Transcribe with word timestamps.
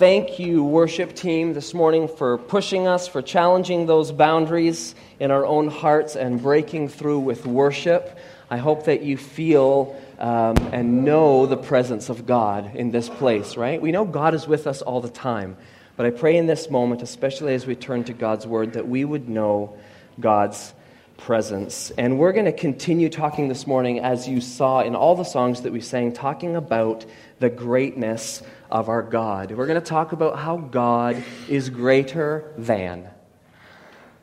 Thank 0.00 0.38
you, 0.38 0.64
worship 0.64 1.14
team, 1.14 1.52
this 1.52 1.74
morning 1.74 2.08
for 2.08 2.38
pushing 2.38 2.88
us, 2.88 3.06
for 3.06 3.20
challenging 3.20 3.84
those 3.84 4.12
boundaries 4.12 4.94
in 5.18 5.30
our 5.30 5.44
own 5.44 5.68
hearts 5.68 6.16
and 6.16 6.40
breaking 6.40 6.88
through 6.88 7.18
with 7.18 7.44
worship. 7.44 8.18
I 8.48 8.56
hope 8.56 8.86
that 8.86 9.02
you 9.02 9.18
feel 9.18 9.94
um, 10.18 10.56
and 10.72 11.04
know 11.04 11.44
the 11.44 11.58
presence 11.58 12.08
of 12.08 12.24
God 12.24 12.74
in 12.76 12.92
this 12.92 13.10
place, 13.10 13.58
right? 13.58 13.78
We 13.78 13.92
know 13.92 14.06
God 14.06 14.32
is 14.32 14.48
with 14.48 14.66
us 14.66 14.80
all 14.80 15.02
the 15.02 15.10
time. 15.10 15.58
But 15.98 16.06
I 16.06 16.10
pray 16.12 16.38
in 16.38 16.46
this 16.46 16.70
moment, 16.70 17.02
especially 17.02 17.52
as 17.52 17.66
we 17.66 17.74
turn 17.74 18.04
to 18.04 18.14
God's 18.14 18.46
word, 18.46 18.72
that 18.72 18.88
we 18.88 19.04
would 19.04 19.28
know 19.28 19.76
God's 20.18 20.72
presence. 21.20 21.90
And 21.98 22.18
we're 22.18 22.32
going 22.32 22.46
to 22.46 22.52
continue 22.52 23.08
talking 23.08 23.48
this 23.48 23.66
morning, 23.66 24.00
as 24.00 24.26
you 24.26 24.40
saw 24.40 24.80
in 24.80 24.94
all 24.94 25.14
the 25.14 25.24
songs 25.24 25.62
that 25.62 25.72
we 25.72 25.80
sang, 25.80 26.12
talking 26.12 26.56
about 26.56 27.04
the 27.38 27.50
greatness 27.50 28.42
of 28.70 28.88
our 28.88 29.02
God. 29.02 29.52
We're 29.52 29.66
going 29.66 29.80
to 29.80 29.86
talk 29.86 30.12
about 30.12 30.38
how 30.38 30.56
God 30.56 31.22
is 31.48 31.68
greater 31.68 32.52
than 32.56 33.08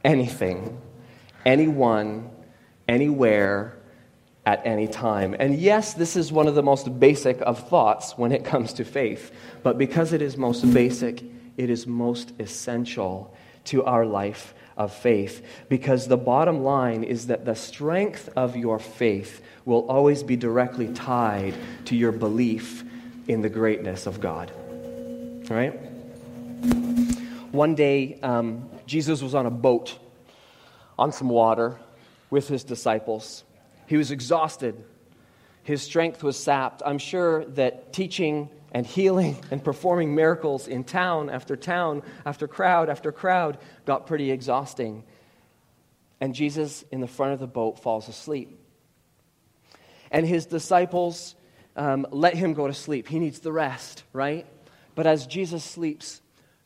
anything, 0.04 0.82
anyone, 1.46 2.30
anywhere, 2.88 3.78
at 4.46 4.66
any 4.66 4.88
time. 4.88 5.36
And 5.38 5.60
yes, 5.60 5.94
this 5.94 6.16
is 6.16 6.32
one 6.32 6.48
of 6.48 6.56
the 6.56 6.64
most 6.64 7.00
basic 7.00 7.42
of 7.42 7.68
thoughts 7.68 8.18
when 8.18 8.32
it 8.32 8.46
comes 8.46 8.74
to 8.74 8.86
faith. 8.86 9.32
But 9.62 9.78
because 9.78 10.14
it 10.14 10.22
is 10.22 10.38
most 10.38 10.74
basic, 10.74 11.22
it 11.58 11.70
is 11.70 11.86
most 11.86 12.32
essential 12.40 13.36
to 13.66 13.84
our 13.84 14.06
life 14.06 14.54
of 14.78 14.94
faith. 14.94 15.46
Because 15.68 16.08
the 16.08 16.18
bottom 16.18 16.64
line 16.64 17.04
is 17.04 17.28
that 17.28 17.46
the 17.46 17.56
strength 17.56 18.30
of 18.36 18.56
your 18.56 18.80
faith 18.80 19.42
will 19.66 19.86
always 19.90 20.24
be 20.24 20.36
directly 20.36 20.94
tied 20.94 21.54
to 21.86 21.96
your 21.96 22.12
belief 22.12 22.84
in 23.28 23.42
the 23.42 23.50
greatness 23.50 24.08
of 24.08 24.22
God. 24.22 24.52
All 25.50 25.56
right? 25.56 25.74
One 27.52 27.76
day, 27.76 28.20
um, 28.22 28.70
Jesus 28.86 29.22
was 29.22 29.36
on 29.36 29.46
a 29.46 29.52
boat 29.52 29.98
on 30.98 31.12
some 31.12 31.30
water 31.30 31.78
with 32.30 32.48
his 32.48 32.64
disciples. 32.64 33.44
He 33.88 33.98
was 33.98 34.12
exhausted, 34.12 34.84
his 35.64 35.82
strength 35.82 36.24
was 36.24 36.38
sapped. 36.38 36.82
I'm 36.86 36.98
sure 36.98 37.44
that 37.46 37.92
teaching 37.92 38.50
and 38.72 38.86
healing 38.86 39.38
and 39.52 39.64
performing 39.64 40.16
miracles 40.16 40.68
in 40.68 40.84
town 40.84 41.30
after 41.30 41.56
town, 41.56 42.04
after 42.26 42.48
crowd 42.48 42.90
after 42.90 43.12
crowd, 43.12 43.58
got 43.86 44.08
pretty 44.08 44.32
exhausting. 44.32 45.04
And 46.20 46.34
Jesus, 46.34 46.84
in 46.92 47.00
the 47.00 47.08
front 47.08 47.34
of 47.34 47.40
the 47.40 47.48
boat, 47.48 47.80
falls 47.80 48.10
asleep. 48.10 48.60
And 50.12 50.26
his 50.26 50.46
disciples 50.46 51.36
um, 51.76 52.08
let 52.12 52.34
him 52.34 52.54
go 52.54 52.68
to 52.68 52.74
sleep. 52.74 53.08
He 53.08 53.20
needs 53.20 53.40
the 53.40 53.52
rest, 53.52 54.04
right? 54.14 54.46
But 54.96 55.06
as 55.06 55.28
Jesus 55.28 55.64
sleeps, 55.64 56.22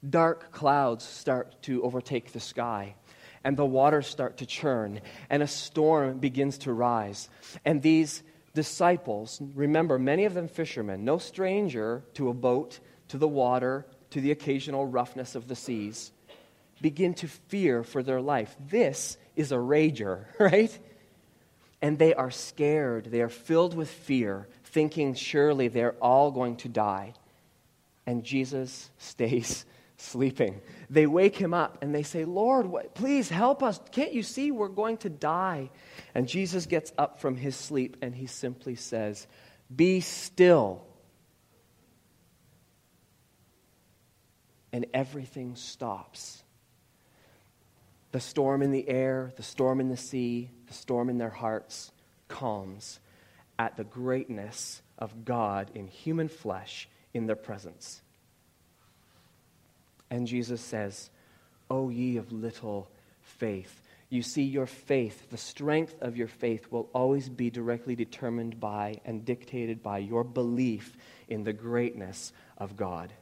dark 0.08 0.52
clouds 0.52 1.06
start 1.06 1.62
to 1.64 1.84
overtake 1.84 2.32
the 2.32 2.40
sky, 2.40 2.96
and 3.44 3.58
the 3.58 3.66
waters 3.66 4.08
start 4.08 4.38
to 4.38 4.46
churn, 4.46 5.02
and 5.30 5.44
a 5.44 5.48
storm 5.48 6.20
begins 6.20 6.60
to 6.60 6.74
rise. 6.74 7.30
And 7.66 7.82
these 7.82 8.24
disciples, 8.54 9.42
remember, 9.56 9.98
many 9.98 10.26
of 10.26 10.34
them 10.34 10.48
fishermen, 10.48 11.06
no 11.06 11.18
stranger 11.18 12.04
to 12.16 12.30
a 12.30 12.34
boat, 12.34 12.80
to 13.10 13.18
the 13.18 13.28
water, 13.28 13.86
to 14.12 14.22
the 14.22 14.32
occasional 14.32 14.86
roughness 14.86 15.36
of 15.36 15.48
the 15.48 15.56
seas, 15.56 16.12
begin 16.82 17.14
to 17.14 17.28
fear 17.28 17.84
for 17.84 18.04
their 18.04 18.22
life. 18.22 18.56
This 18.70 19.18
is 19.36 19.52
a 19.52 19.58
rager, 19.58 20.26
right? 20.40 20.78
And 21.82 21.98
they 21.98 22.14
are 22.14 22.32
scared. 22.32 23.06
They 23.06 23.22
are 23.22 23.30
filled 23.30 23.76
with 23.76 23.90
fear 23.90 24.48
thinking 24.72 25.14
surely 25.14 25.68
they're 25.68 25.96
all 26.02 26.32
going 26.32 26.56
to 26.58 26.70
die. 26.70 27.14
And 28.06 28.24
Jesus 28.24 28.90
stays 28.98 29.66
sleeping. 30.02 30.62
They 30.90 31.08
wake 31.08 31.36
him 31.36 31.54
up 31.54 31.78
and 31.82 31.94
they 31.94 32.04
say, 32.04 32.26
Lord, 32.26 32.66
what, 32.66 32.96
please 32.96 33.30
help 33.30 33.64
us. 33.64 33.80
Can't 33.92 34.14
you 34.14 34.24
see 34.24 34.52
we're 34.52 34.68
going 34.68 34.98
to 34.98 35.10
die? 35.10 35.70
And 36.16 36.28
Jesus 36.28 36.66
gets 36.66 36.92
up 36.98 37.20
from 37.20 37.36
his 37.36 37.56
sleep 37.56 37.98
and 38.02 38.14
he 38.16 38.26
simply 38.26 38.76
says, 38.76 39.28
Be 39.74 40.02
still. 40.02 40.84
And 44.74 44.86
everything 44.94 45.56
stops. 45.56 46.44
The 48.12 48.20
storm 48.20 48.62
in 48.62 48.72
the 48.72 48.88
air, 48.90 49.32
the 49.38 49.44
storm 49.44 49.80
in 49.80 49.90
the 49.90 49.98
sea, 49.98 50.50
the 50.68 50.74
storm 50.74 51.10
in 51.10 51.18
their 51.18 51.30
hearts 51.30 51.92
calms 52.28 53.00
at 53.60 53.78
the 53.78 53.84
greatness 53.84 54.82
of 54.98 55.24
God 55.26 55.72
in 55.76 55.88
human 55.88 56.28
flesh 56.28 56.90
in 57.14 57.28
their 57.28 57.36
presence. 57.36 58.02
And 60.12 60.28
Jesus 60.28 60.62
says, 60.62 61.10
O 61.70 61.90
ye 61.90 62.18
of 62.18 62.32
little 62.32 62.92
faith. 63.22 63.82
You 64.10 64.22
see, 64.22 64.44
your 64.44 64.66
faith, 64.66 65.30
the 65.30 65.38
strength 65.38 65.96
of 66.02 66.18
your 66.18 66.28
faith, 66.28 66.70
will 66.70 66.90
always 66.94 67.30
be 67.30 67.50
directly 67.50 67.96
determined 67.96 68.60
by 68.60 69.00
and 69.06 69.24
dictated 69.24 69.82
by 69.82 70.00
your 70.00 70.26
belief 70.26 70.98
in 71.30 71.46
the 71.46 71.54
greatness 71.54 72.34
of 72.58 72.76
God. 72.76 73.14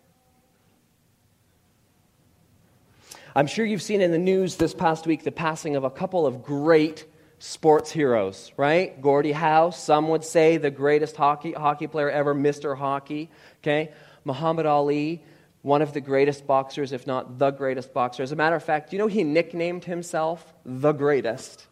I'm 3.35 3.45
sure 3.45 3.63
you've 3.63 3.83
seen 3.83 4.01
in 4.01 4.11
the 4.11 4.17
news 4.17 4.55
this 4.55 4.73
past 4.73 5.05
week 5.05 5.23
the 5.23 5.31
passing 5.31 5.75
of 5.75 5.83
a 5.83 5.91
couple 5.91 6.25
of 6.25 6.43
great 6.43 7.05
sports 7.37 7.91
heroes, 7.91 8.51
right? 8.57 8.99
Gordie 8.99 9.31
Howe, 9.31 9.69
some 9.69 10.09
would 10.09 10.25
say 10.25 10.57
the 10.57 10.71
greatest 10.71 11.15
hockey, 11.15 11.51
hockey 11.51 11.85
player 11.85 12.09
ever, 12.09 12.33
Mr. 12.33 12.75
Hockey, 12.75 13.29
okay? 13.61 13.91
Muhammad 14.25 14.65
Ali, 14.65 15.23
one 15.61 15.81
of 15.81 15.93
the 15.93 16.01
greatest 16.01 16.47
boxers, 16.47 16.91
if 16.91 17.05
not 17.05 17.37
the 17.37 17.51
greatest 17.51 17.93
boxer. 17.93 18.23
As 18.23 18.31
a 18.31 18.35
matter 18.35 18.55
of 18.55 18.63
fact, 18.63 18.93
you 18.93 18.99
know 18.99 19.07
he 19.07 19.23
nicknamed 19.23 19.85
himself 19.85 20.53
the 20.65 20.93
greatest? 20.93 21.65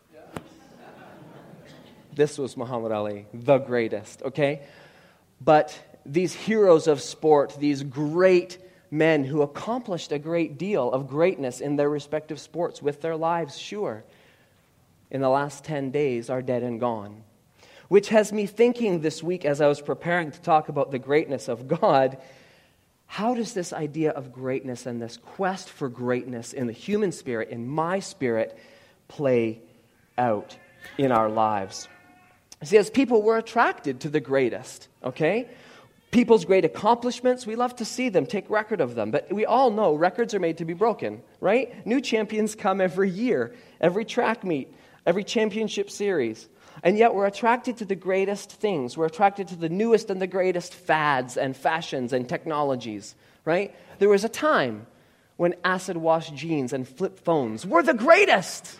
this 2.13 2.37
was 2.37 2.57
Muhammad 2.57 2.91
Ali, 2.91 3.27
the 3.33 3.59
greatest, 3.59 4.23
okay? 4.23 4.63
But 5.39 5.79
these 6.03 6.33
heroes 6.33 6.87
of 6.87 6.99
sport, 6.99 7.55
these 7.59 7.83
great 7.83 8.57
men 8.89 9.23
who 9.23 9.43
accomplished 9.43 10.11
a 10.11 10.17
great 10.17 10.57
deal 10.57 10.91
of 10.91 11.07
greatness 11.07 11.59
in 11.59 11.75
their 11.75 11.89
respective 11.89 12.39
sports 12.39 12.81
with 12.81 13.01
their 13.01 13.15
lives, 13.15 13.57
sure 13.57 14.03
in 15.09 15.21
the 15.21 15.29
last 15.29 15.63
10 15.63 15.91
days 15.91 16.29
are 16.29 16.41
dead 16.41 16.63
and 16.63 16.79
gone. 16.79 17.23
Which 17.87 18.09
has 18.09 18.33
me 18.33 18.45
thinking 18.45 19.01
this 19.01 19.23
week 19.23 19.45
as 19.45 19.61
I 19.61 19.67
was 19.67 19.81
preparing 19.81 20.31
to 20.31 20.41
talk 20.41 20.67
about 20.69 20.91
the 20.91 20.99
greatness 20.99 21.47
of 21.47 21.67
God 21.67 22.17
how 23.07 23.33
does 23.33 23.53
this 23.53 23.73
idea 23.73 24.11
of 24.11 24.31
greatness 24.31 24.85
and 24.85 25.01
this 25.01 25.17
quest 25.17 25.69
for 25.69 25.89
greatness 25.89 26.53
in 26.53 26.67
the 26.67 26.73
human 26.73 27.11
spirit, 27.11 27.49
in 27.49 27.67
my 27.67 27.99
spirit, 27.99 28.57
play 29.07 29.61
out 30.17 30.55
in 30.97 31.11
our 31.11 31.29
lives? 31.29 31.87
See, 32.63 32.77
as 32.77 32.89
people, 32.89 33.21
we're 33.21 33.37
attracted 33.37 34.01
to 34.01 34.09
the 34.09 34.19
greatest, 34.19 34.87
okay? 35.03 35.47
People's 36.11 36.45
great 36.45 36.65
accomplishments, 36.65 37.45
we 37.45 37.55
love 37.55 37.75
to 37.77 37.85
see 37.85 38.09
them, 38.09 38.25
take 38.25 38.49
record 38.49 38.81
of 38.81 38.95
them. 38.95 39.11
But 39.11 39.31
we 39.31 39.45
all 39.45 39.71
know 39.71 39.93
records 39.93 40.33
are 40.33 40.39
made 40.39 40.57
to 40.57 40.65
be 40.65 40.73
broken, 40.73 41.21
right? 41.39 41.85
New 41.85 42.01
champions 42.01 42.55
come 42.55 42.81
every 42.81 43.09
year, 43.09 43.53
every 43.79 44.05
track 44.05 44.43
meet 44.43 44.73
every 45.07 45.23
championship 45.23 45.89
series. 45.89 46.47
And 46.83 46.97
yet 46.97 47.15
we're 47.15 47.25
attracted 47.25 47.77
to 47.77 47.85
the 47.85 47.95
greatest 47.95 48.51
things. 48.51 48.97
We're 48.97 49.07
attracted 49.07 49.47
to 49.49 49.55
the 49.55 49.69
newest 49.69 50.09
and 50.09 50.21
the 50.21 50.27
greatest 50.27 50.73
fads 50.73 51.37
and 51.37 51.55
fashions 51.55 52.13
and 52.13 52.27
technologies, 52.27 53.15
right? 53.45 53.75
There 53.99 54.09
was 54.09 54.23
a 54.23 54.29
time 54.29 54.85
when 55.37 55.55
acid 55.63 55.97
wash 55.97 56.29
jeans 56.31 56.73
and 56.73 56.87
flip 56.87 57.19
phones 57.19 57.65
were 57.65 57.83
the 57.83 57.93
greatest. 57.93 58.77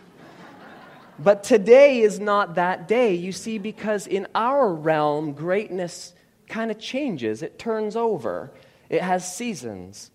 but 1.19 1.43
today 1.43 1.99
is 1.99 2.19
not 2.19 2.55
that 2.55 2.87
day, 2.87 3.15
you 3.15 3.31
see, 3.31 3.57
because 3.57 4.05
in 4.05 4.27
our 4.35 4.71
realm, 4.73 5.33
greatness 5.33 6.13
kind 6.47 6.71
of 6.71 6.79
changes, 6.79 7.41
it 7.41 7.59
turns 7.59 7.95
over, 7.95 8.51
it 8.89 9.01
has 9.01 9.35
seasons. 9.35 10.11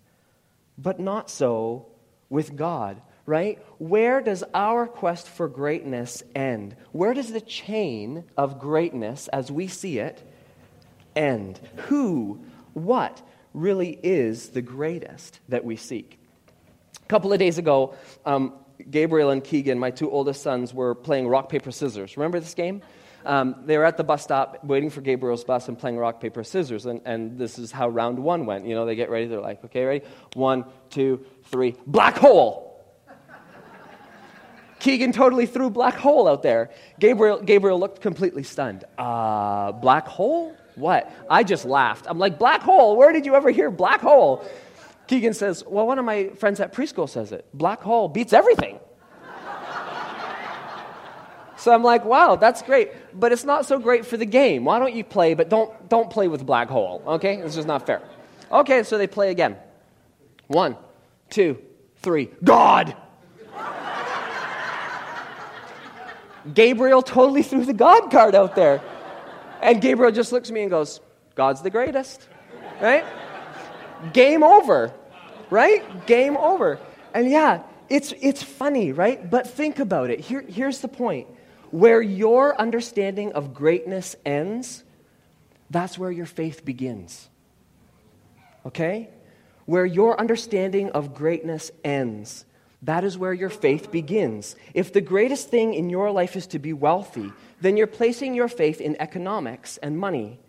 But 0.77 0.99
not 0.99 1.29
so 1.29 1.87
with 2.29 2.55
God 2.55 3.01
right? 3.25 3.59
Where 3.77 4.21
does 4.21 4.43
our 4.53 4.85
quest 4.87 5.27
for 5.27 5.47
greatness 5.47 6.23
end? 6.35 6.75
Where 6.91 7.13
does 7.13 7.31
the 7.31 7.41
chain 7.41 8.25
of 8.37 8.59
greatness, 8.59 9.27
as 9.29 9.51
we 9.51 9.67
see 9.67 9.99
it, 9.99 10.21
end? 11.15 11.59
Who, 11.87 12.43
what 12.73 13.21
really 13.53 13.97
is 14.03 14.49
the 14.49 14.61
greatest 14.61 15.39
that 15.49 15.63
we 15.63 15.75
seek? 15.75 16.19
A 17.01 17.07
couple 17.07 17.31
of 17.31 17.39
days 17.39 17.57
ago, 17.57 17.95
um, 18.25 18.53
Gabriel 18.89 19.29
and 19.29 19.43
Keegan, 19.43 19.79
my 19.79 19.91
two 19.91 20.09
oldest 20.09 20.41
sons, 20.41 20.73
were 20.73 20.95
playing 20.95 21.27
rock, 21.27 21.49
paper, 21.49 21.71
scissors. 21.71 22.17
Remember 22.17 22.39
this 22.39 22.53
game? 22.53 22.81
Um, 23.25 23.55
they 23.65 23.77
were 23.77 23.85
at 23.85 23.95
the 23.95 24.03
bus 24.03 24.21
stop 24.21 24.65
waiting 24.65 24.89
for 24.89 24.99
Gabriel's 24.99 25.45
bus 25.45 25.69
and 25.69 25.79
playing 25.79 25.97
rock, 25.97 26.19
paper, 26.19 26.43
scissors. 26.43 26.85
And, 26.85 26.99
and 27.05 27.37
this 27.37 27.57
is 27.57 27.71
how 27.71 27.87
round 27.87 28.19
one 28.19 28.45
went. 28.45 28.65
You 28.65 28.75
know, 28.75 28.85
they 28.85 28.95
get 28.95 29.09
ready, 29.09 29.27
they're 29.27 29.39
like, 29.39 29.63
okay, 29.63 29.85
ready? 29.85 30.05
One, 30.33 30.65
two, 30.89 31.25
three, 31.45 31.75
black 31.87 32.17
hole! 32.17 32.72
Keegan 34.83 35.13
totally 35.13 35.45
threw 35.45 35.69
black 35.69 35.93
hole 35.95 36.27
out 36.27 36.43
there. 36.43 36.69
Gabriel, 36.99 37.39
Gabriel 37.41 37.79
looked 37.79 38.01
completely 38.01 38.43
stunned. 38.43 38.83
Uh, 38.97 39.71
black 39.71 40.05
hole? 40.05 40.57
What? 40.75 41.09
I 41.29 41.43
just 41.43 41.63
laughed. 41.63 42.05
I'm 42.05 42.19
like, 42.19 42.37
black 42.37 42.61
hole? 42.61 42.97
Where 42.97 43.13
did 43.13 43.25
you 43.25 43.33
ever 43.33 43.49
hear 43.49 43.71
black 43.71 44.01
hole? 44.01 44.45
Keegan 45.07 45.33
says, 45.33 45.63
Well, 45.65 45.87
one 45.87 45.99
of 45.99 46.05
my 46.05 46.27
friends 46.31 46.59
at 46.59 46.73
preschool 46.73 47.07
says 47.07 47.31
it 47.31 47.45
black 47.53 47.81
hole 47.81 48.09
beats 48.09 48.33
everything. 48.33 48.77
so 51.55 51.73
I'm 51.73 51.83
like, 51.83 52.03
Wow, 52.03 52.35
that's 52.35 52.61
great. 52.61 52.91
But 53.17 53.31
it's 53.31 53.45
not 53.45 53.65
so 53.65 53.79
great 53.79 54.05
for 54.05 54.17
the 54.17 54.25
game. 54.25 54.65
Why 54.65 54.79
don't 54.79 54.93
you 54.93 55.05
play, 55.05 55.33
but 55.33 55.47
don't, 55.47 55.87
don't 55.87 56.09
play 56.09 56.27
with 56.27 56.45
black 56.45 56.67
hole, 56.67 57.01
okay? 57.07 57.37
It's 57.37 57.55
just 57.55 57.69
not 57.69 57.85
fair. 57.85 58.01
Okay, 58.51 58.83
so 58.83 58.97
they 58.97 59.07
play 59.07 59.31
again. 59.31 59.55
One, 60.47 60.75
two, 61.29 61.57
three. 62.01 62.29
God! 62.43 62.97
Gabriel 66.51 67.01
totally 67.01 67.43
threw 67.43 67.65
the 67.65 67.73
God 67.73 68.09
card 68.11 68.35
out 68.35 68.55
there. 68.55 68.81
And 69.61 69.81
Gabriel 69.81 70.11
just 70.11 70.31
looks 70.31 70.49
at 70.49 70.53
me 70.53 70.61
and 70.61 70.69
goes, 70.69 70.99
God's 71.35 71.61
the 71.61 71.69
greatest. 71.69 72.27
Right? 72.81 73.05
Game 74.11 74.43
over. 74.43 74.93
Right? 75.49 76.05
Game 76.05 76.35
over. 76.35 76.79
And 77.13 77.29
yeah, 77.29 77.63
it's, 77.89 78.13
it's 78.21 78.43
funny, 78.43 78.91
right? 78.91 79.29
But 79.29 79.47
think 79.47 79.79
about 79.79 80.09
it. 80.09 80.19
Here, 80.19 80.41
here's 80.41 80.79
the 80.79 80.87
point 80.87 81.27
where 81.71 82.01
your 82.01 82.59
understanding 82.59 83.33
of 83.33 83.53
greatness 83.53 84.15
ends, 84.25 84.83
that's 85.69 85.97
where 85.97 86.11
your 86.11 86.25
faith 86.25 86.65
begins. 86.65 87.29
Okay? 88.65 89.09
Where 89.65 89.85
your 89.85 90.19
understanding 90.19 90.91
of 90.91 91.15
greatness 91.15 91.71
ends, 91.83 92.45
that 92.83 93.03
is 93.03 93.17
where 93.17 93.33
your 93.33 93.49
faith 93.49 93.91
begins. 93.91 94.55
If 94.73 94.91
the 94.91 95.01
greatest 95.01 95.49
thing 95.49 95.73
in 95.73 95.89
your 95.89 96.11
life 96.11 96.35
is 96.35 96.47
to 96.47 96.59
be 96.59 96.73
wealthy, 96.73 97.31
then 97.61 97.77
you're 97.77 97.87
placing 97.87 98.33
your 98.33 98.49
faith 98.49 98.81
in 98.81 99.01
economics 99.01 99.77
and 99.77 99.97
money. 99.97 100.39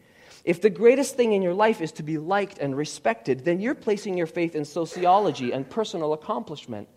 If 0.44 0.60
the 0.60 0.70
greatest 0.70 1.16
thing 1.16 1.32
in 1.32 1.42
your 1.42 1.54
life 1.54 1.80
is 1.80 1.92
to 1.92 2.02
be 2.02 2.18
liked 2.18 2.58
and 2.58 2.76
respected, 2.76 3.44
then 3.44 3.60
you're 3.60 3.74
placing 3.74 4.18
your 4.18 4.26
faith 4.26 4.54
in 4.54 4.64
sociology 4.64 5.52
and 5.52 5.68
personal 5.68 6.12
accomplishment. 6.12 6.88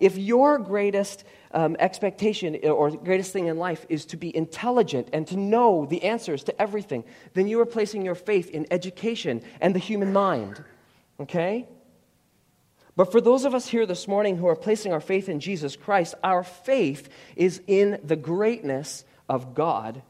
If 0.00 0.16
your 0.16 0.58
greatest 0.58 1.24
um, 1.52 1.76
expectation 1.78 2.58
or 2.64 2.90
greatest 2.90 3.32
thing 3.32 3.46
in 3.46 3.58
life 3.58 3.84
is 3.88 4.06
to 4.06 4.16
be 4.16 4.34
intelligent 4.34 5.10
and 5.12 5.26
to 5.28 5.36
know 5.36 5.86
the 5.86 6.02
answers 6.02 6.42
to 6.44 6.60
everything, 6.60 7.04
then 7.34 7.46
you 7.46 7.60
are 7.60 7.66
placing 7.66 8.04
your 8.04 8.14
faith 8.14 8.50
in 8.50 8.66
education 8.70 9.42
and 9.60 9.74
the 9.74 9.78
human 9.78 10.12
mind. 10.12 10.64
Okay? 11.20 11.68
But 12.94 13.10
for 13.10 13.20
those 13.20 13.44
of 13.44 13.54
us 13.54 13.68
here 13.68 13.86
this 13.86 14.06
morning 14.06 14.36
who 14.36 14.46
are 14.46 14.56
placing 14.56 14.92
our 14.92 15.00
faith 15.00 15.28
in 15.28 15.40
Jesus 15.40 15.76
Christ, 15.76 16.14
our 16.22 16.44
faith 16.44 17.08
is 17.36 17.62
in 17.66 17.98
the 18.04 18.16
greatness 18.16 19.04
of 19.28 19.54
God. 19.54 20.02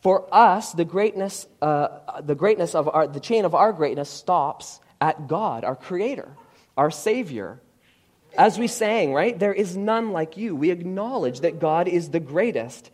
For 0.00 0.26
us, 0.34 0.72
the 0.72 0.86
greatness, 0.86 1.46
uh, 1.60 2.22
the 2.22 2.34
greatness 2.34 2.74
of 2.74 2.88
our, 2.88 3.06
the 3.06 3.20
chain 3.20 3.44
of 3.44 3.54
our 3.54 3.72
greatness 3.72 4.08
stops 4.08 4.80
at 4.98 5.28
God, 5.28 5.62
our 5.62 5.76
Creator, 5.76 6.28
our 6.76 6.90
Savior. 6.90 7.60
As 8.38 8.58
we 8.58 8.66
sang, 8.66 9.12
right? 9.12 9.38
There 9.38 9.52
is 9.52 9.76
none 9.76 10.12
like 10.12 10.38
you. 10.38 10.56
We 10.56 10.70
acknowledge 10.70 11.40
that 11.40 11.58
God 11.58 11.86
is 11.86 12.10
the 12.10 12.20
greatest. 12.20 12.90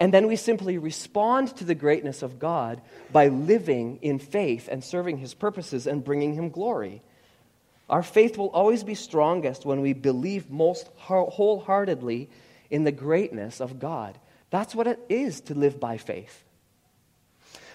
And 0.00 0.12
then 0.12 0.26
we 0.26 0.34
simply 0.34 0.78
respond 0.78 1.54
to 1.58 1.64
the 1.64 1.76
greatness 1.76 2.22
of 2.22 2.40
God 2.40 2.80
by 3.12 3.28
living 3.28 4.00
in 4.02 4.18
faith 4.18 4.68
and 4.68 4.82
serving 4.82 5.18
His 5.18 5.34
purposes 5.34 5.86
and 5.86 6.02
bringing 6.02 6.34
Him 6.34 6.50
glory. 6.50 7.02
Our 7.92 8.02
faith 8.02 8.38
will 8.38 8.48
always 8.48 8.82
be 8.82 8.94
strongest 8.94 9.66
when 9.66 9.82
we 9.82 9.92
believe 9.92 10.50
most 10.50 10.88
wholeheartedly 10.96 12.30
in 12.70 12.84
the 12.84 12.90
greatness 12.90 13.60
of 13.60 13.78
God. 13.78 14.18
That's 14.48 14.74
what 14.74 14.86
it 14.86 14.98
is 15.10 15.42
to 15.42 15.54
live 15.54 15.78
by 15.78 15.98
faith. 15.98 16.42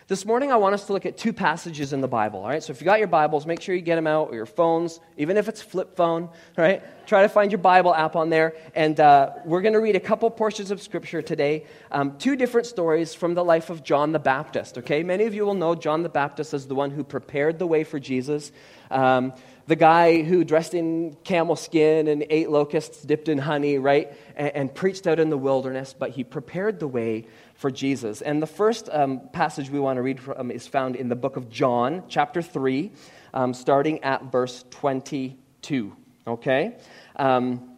This 0.08 0.25
morning, 0.25 0.52
I 0.54 0.56
want 0.56 0.74
us 0.74 0.86
to 0.86 0.94
look 0.94 1.06
at 1.06 1.18
two 1.18 1.34
passages 1.34 1.92
in 1.92 2.00
the 2.02 2.08
Bible, 2.08 2.40
all 2.40 2.48
right? 2.48 2.64
So 2.64 2.72
if 2.72 2.80
you 2.80 2.86
got 2.86 2.98
your 2.98 3.10
Bibles, 3.10 3.46
make 3.46 3.62
sure 3.62 3.75
you 3.75 3.81
get 3.81 3.96
them 3.96 4.08
out, 4.08 4.30
or 4.30 4.36
your 4.36 4.46
phones, 4.46 5.02
even 5.18 5.36
if 5.36 5.50
it's 5.50 5.62
flip 5.62 5.98
phone, 5.98 6.30
right? 6.58 6.81
Try 7.06 7.24
to 7.24 7.30
find 7.30 7.52
your 7.52 7.60
Bible 7.60 7.94
app 7.94 8.16
on 8.16 8.30
there. 8.30 8.56
And 8.74 8.98
uh, 9.00 9.34
we're 9.44 9.62
going 9.62 9.74
to 9.74 9.81
read 9.81 9.98
a 9.98 10.00
couple 10.00 10.31
portions 10.31 10.72
of 10.72 10.81
Scripture 10.81 11.22
today, 11.22 11.66
um, 11.92 12.18
two 12.18 12.38
different 12.38 12.68
stories 12.68 13.13
from 13.13 13.34
the 13.34 13.44
life 13.44 13.70
of 13.70 13.84
John 13.84 14.13
the 14.13 14.20
Baptist, 14.20 14.78
okay? 14.78 15.04
Many 15.04 15.25
of 15.25 15.36
you 15.36 15.46
will 15.46 15.56
know 15.56 15.75
John 15.75 16.04
the 16.04 16.10
Baptist 16.10 16.54
as 16.54 16.68
the 16.68 16.75
one 16.75 16.90
who 16.90 17.04
prepared 17.04 17.60
the 17.60 17.68
way 17.68 17.84
for 17.84 18.00
Jesus. 18.00 18.54
Um, 18.90 19.34
the 19.68 19.75
guy 19.75 20.24
who 20.24 20.44
dressed 20.44 20.74
in 20.74 21.16
camel 21.24 21.56
skin 21.56 22.08
and 22.08 22.25
ate 22.30 22.50
locusts 22.50 23.04
dipped 23.04 23.30
in 23.30 23.38
honey, 23.38 23.78
right? 23.78 24.14
And, 24.36 24.56
and 24.56 24.75
preached 24.75 25.06
out 25.06 25.19
in 25.19 25.30
the 25.30 25.38
wilderness, 25.38 25.94
but 25.98 26.12
he 26.12 26.24
prepared 26.24 26.80
the 26.80 26.88
way 26.88 27.28
for 27.54 27.69
Jesus. 27.69 28.22
And 28.22 28.42
the 28.42 28.48
first 28.48 28.90
um, 28.92 29.30
passage 29.34 29.69
we 29.69 29.80
want 29.80 29.98
to 29.98 30.02
read 30.02 30.19
from 30.19 30.52
is 30.52 30.68
found 30.68 30.96
in 30.96 31.10
the 31.10 31.16
book 31.16 31.36
of 31.36 31.50
John, 31.50 32.04
chapter 32.08 32.42
3, 32.42 32.92
um, 33.34 33.54
starting 33.54 34.04
at 34.04 34.31
verse 34.31 34.64
22. 34.72 35.96
Okay? 36.25 36.78
Um, 37.18 37.78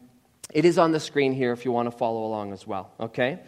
it 0.53 0.65
is 0.65 0.77
on 0.77 0.91
the 0.91 0.99
screen 0.99 1.33
here 1.33 1.51
if 1.53 1.65
you 1.65 1.71
want 1.71 1.91
to 1.91 1.97
follow 1.97 2.25
along 2.25 2.53
as 2.53 2.67
well. 2.67 2.91
Okay? 2.99 3.39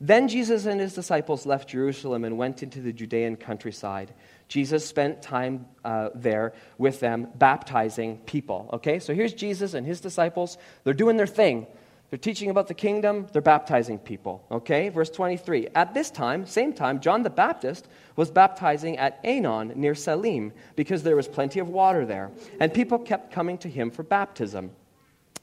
Then 0.00 0.28
Jesus 0.28 0.64
and 0.64 0.80
his 0.80 0.94
disciples 0.94 1.44
left 1.44 1.68
Jerusalem 1.68 2.24
and 2.24 2.38
went 2.38 2.62
into 2.62 2.80
the 2.80 2.92
Judean 2.92 3.36
countryside. 3.36 4.14
Jesus 4.50 4.84
spent 4.84 5.22
time 5.22 5.66
uh, 5.84 6.08
there 6.12 6.54
with 6.76 6.98
them, 6.98 7.28
baptizing 7.36 8.18
people. 8.18 8.68
Okay, 8.72 8.98
so 8.98 9.14
here's 9.14 9.32
Jesus 9.32 9.74
and 9.74 9.86
his 9.86 10.00
disciples. 10.00 10.58
They're 10.82 10.92
doing 10.92 11.16
their 11.16 11.28
thing. 11.28 11.68
They're 12.10 12.18
teaching 12.18 12.50
about 12.50 12.66
the 12.66 12.74
kingdom, 12.74 13.28
they're 13.32 13.42
baptizing 13.42 14.00
people. 14.00 14.44
Okay, 14.50 14.88
verse 14.88 15.08
23. 15.08 15.68
At 15.76 15.94
this 15.94 16.10
time, 16.10 16.46
same 16.46 16.72
time, 16.72 16.98
John 16.98 17.22
the 17.22 17.30
Baptist 17.30 17.86
was 18.16 18.32
baptizing 18.32 18.98
at 18.98 19.22
Aenon 19.22 19.76
near 19.76 19.94
Salim 19.94 20.52
because 20.74 21.04
there 21.04 21.14
was 21.14 21.28
plenty 21.28 21.60
of 21.60 21.68
water 21.68 22.04
there, 22.04 22.32
and 22.58 22.74
people 22.74 22.98
kept 22.98 23.32
coming 23.32 23.56
to 23.58 23.68
him 23.68 23.92
for 23.92 24.02
baptism. 24.02 24.72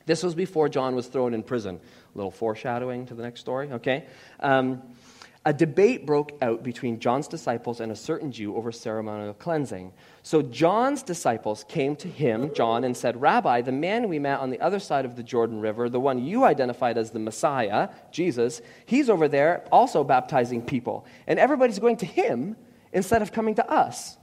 This 0.06 0.21
was 0.21 0.36
before 0.36 0.68
John 0.68 0.95
was 0.95 1.07
thrown 1.07 1.33
in 1.33 1.44
prison. 1.44 1.80
A 2.13 2.18
little 2.18 2.31
foreshadowing 2.31 3.06
to 3.06 3.13
the 3.13 3.24
next 3.24 3.39
story, 3.39 3.71
okay? 3.71 4.04
Um, 4.42 4.81
a 5.48 5.54
debate 5.54 6.06
broke 6.06 6.34
out 6.42 6.62
between 6.62 7.00
John's 7.00 7.30
disciples 7.30 7.80
and 7.80 7.90
a 7.90 7.96
certain 7.96 8.34
Jew 8.34 8.58
over 8.58 8.70
ceremonial 8.70 9.34
cleansing. 9.34 9.94
So 10.22 10.42
John's 10.42 11.04
disciples 11.04 11.64
came 11.70 11.96
to 11.98 12.10
him, 12.10 12.54
John, 12.54 12.84
and 12.84 12.98
said, 12.98 13.22
Rabbi, 13.22 13.62
the 13.62 13.72
man 13.72 14.10
we 14.10 14.20
met 14.20 14.42
on 14.42 14.50
the 14.50 14.60
other 14.60 14.80
side 14.80 15.06
of 15.06 15.16
the 15.16 15.24
Jordan 15.24 15.62
River, 15.62 15.88
the 15.88 16.02
one 16.02 16.22
you 16.22 16.44
identified 16.44 16.98
as 16.98 17.12
the 17.12 17.20
Messiah, 17.20 17.88
Jesus, 18.12 18.62
he's 18.86 19.10
over 19.10 19.30
there 19.30 19.64
also 19.72 20.04
baptizing 20.04 20.62
people. 20.62 21.06
And 21.28 21.40
everybody's 21.40 21.80
going 21.80 21.96
to 21.98 22.06
him 22.06 22.58
instead 22.92 23.22
of 23.22 23.32
coming 23.32 23.56
to 23.56 23.72
us. 23.72 24.18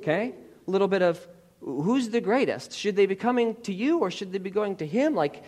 Okay? 0.00 0.34
A 0.68 0.70
little 0.70 0.88
bit 0.88 1.00
of 1.00 1.26
who's 1.62 2.10
the 2.10 2.20
greatest? 2.20 2.76
Should 2.76 2.96
they 2.96 3.06
be 3.06 3.16
coming 3.16 3.54
to 3.62 3.72
you 3.72 4.00
or 4.00 4.10
should 4.10 4.30
they 4.30 4.36
be 4.36 4.50
going 4.50 4.76
to 4.76 4.86
him? 4.86 5.14
Like, 5.14 5.42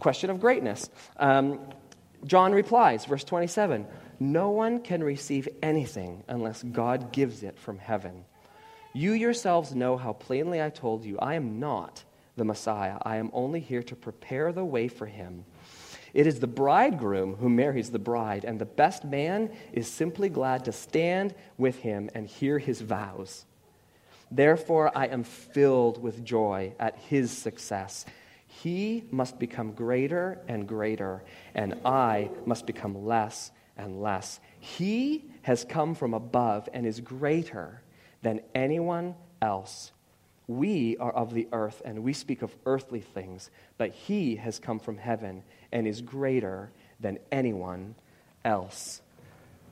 question 0.00 0.30
of 0.30 0.40
greatness. 0.40 0.90
Um, 1.16 1.60
John 2.26 2.50
replies, 2.52 3.04
verse 3.04 3.22
27 3.22 3.86
No 4.20 4.50
one 4.50 4.80
can 4.80 5.02
receive 5.02 5.48
anything 5.62 6.22
unless 6.28 6.62
God 6.62 7.12
gives 7.12 7.42
it 7.42 7.58
from 7.58 7.78
heaven. 7.78 8.24
You 8.92 9.12
yourselves 9.12 9.74
know 9.74 9.96
how 9.96 10.12
plainly 10.12 10.62
I 10.62 10.70
told 10.70 11.04
you, 11.04 11.18
I 11.18 11.34
am 11.34 11.58
not 11.58 12.04
the 12.36 12.44
Messiah. 12.44 12.98
I 13.02 13.16
am 13.16 13.30
only 13.32 13.60
here 13.60 13.82
to 13.82 13.96
prepare 13.96 14.52
the 14.52 14.64
way 14.64 14.88
for 14.88 15.06
him. 15.06 15.44
It 16.12 16.28
is 16.28 16.38
the 16.38 16.46
bridegroom 16.46 17.34
who 17.34 17.48
marries 17.48 17.90
the 17.90 17.98
bride, 17.98 18.44
and 18.44 18.60
the 18.60 18.64
best 18.64 19.04
man 19.04 19.50
is 19.72 19.90
simply 19.90 20.28
glad 20.28 20.64
to 20.64 20.72
stand 20.72 21.34
with 21.58 21.78
him 21.80 22.08
and 22.14 22.26
hear 22.26 22.60
his 22.60 22.80
vows. 22.80 23.46
Therefore, 24.30 24.96
I 24.96 25.06
am 25.06 25.24
filled 25.24 26.00
with 26.00 26.24
joy 26.24 26.72
at 26.78 26.96
his 26.96 27.30
success. 27.32 28.06
He 28.46 29.04
must 29.10 29.40
become 29.40 29.72
greater 29.72 30.40
and 30.46 30.68
greater, 30.68 31.24
and 31.54 31.74
I 31.84 32.30
must 32.46 32.64
become 32.64 33.04
less 33.04 33.50
and 33.76 34.00
less. 34.02 34.40
He 34.60 35.24
has 35.42 35.64
come 35.64 35.94
from 35.94 36.14
above 36.14 36.68
and 36.72 36.86
is 36.86 37.00
greater 37.00 37.82
than 38.22 38.40
anyone 38.54 39.14
else. 39.42 39.92
We 40.46 40.96
are 40.98 41.12
of 41.12 41.32
the 41.32 41.48
earth, 41.52 41.80
and 41.84 42.02
we 42.02 42.12
speak 42.12 42.42
of 42.42 42.54
earthly 42.66 43.00
things, 43.00 43.50
but 43.78 43.92
he 43.92 44.36
has 44.36 44.58
come 44.58 44.78
from 44.78 44.98
heaven 44.98 45.42
and 45.72 45.86
is 45.86 46.02
greater 46.02 46.70
than 47.00 47.18
anyone 47.32 47.94
else. 48.44 49.00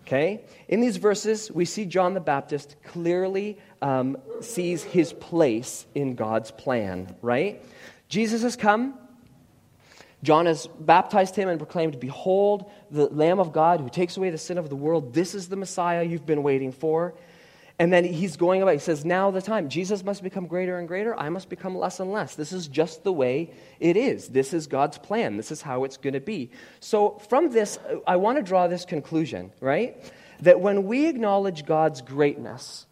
Okay? 0.06 0.44
In 0.68 0.80
these 0.80 0.97
verses, 0.97 1.50
we 1.50 1.64
see 1.64 1.85
John 1.85 2.14
the 2.14 2.21
Baptist 2.21 2.76
clearly 2.85 3.59
um, 3.80 4.16
sees 4.40 4.82
his 4.82 5.12
place 5.12 5.87
in 5.94 6.14
God's 6.14 6.50
plan, 6.50 7.14
right? 7.23 7.64
Jesus 8.09 8.42
has 8.42 8.56
come. 8.56 8.99
John 10.23 10.47
has 10.47 10.69
baptized 10.79 11.35
him 11.35 11.49
and 11.49 11.59
proclaimed, 11.59 11.99
Behold, 11.99 12.71
the 12.91 13.07
Lamb 13.07 13.41
of 13.41 13.52
God 13.52 13.81
who 13.81 13.88
takes 13.88 14.17
away 14.17 14.31
the 14.31 14.38
sin 14.38 14.57
of 14.57 14.69
the 14.69 14.76
world. 14.76 15.14
This 15.14 15.35
is 15.35 15.49
the 15.49 15.57
Messiah 15.57 16.05
you've 16.05 16.26
been 16.26 16.43
waiting 16.43 16.71
for. 16.71 17.14
And 17.79 17.93
then 17.93 18.05
he's 18.05 18.37
going 18.37 18.62
about, 18.62 18.75
He 18.75 18.79
says, 18.79 19.05
Now 19.05 19.33
the 19.33 19.43
time. 19.43 19.69
Jesus 19.69 20.05
must 20.05 20.23
become 20.23 20.47
greater 20.47 20.79
and 20.79 20.87
greater. 20.87 21.19
I 21.19 21.31
must 21.31 21.49
become 21.49 21.76
less 21.76 21.99
and 21.99 22.12
less. 22.12 22.37
This 22.37 22.52
is 22.52 22.69
just 22.69 23.02
the 23.02 23.12
way 23.12 23.50
it 23.81 23.97
is. 23.97 24.29
This 24.29 24.52
is 24.52 24.69
God's 24.69 24.99
plan. 24.99 25.37
This 25.37 25.50
is 25.50 25.62
how 25.62 25.83
it's 25.83 25.97
going 25.97 26.12
to 26.14 26.21
be. 26.21 26.50
So, 26.79 27.19
from 27.29 27.50
this, 27.50 27.79
I 28.07 28.17
want 28.17 28.38
to 28.38 28.43
draw 28.43 28.69
this 28.69 28.85
conclusion, 28.85 29.52
right? 29.61 30.12
That 30.43 30.61
when 30.61 30.85
we 30.85 31.09
acknowledge 31.09 31.67
God's 31.67 32.02
greatness, 32.02 32.87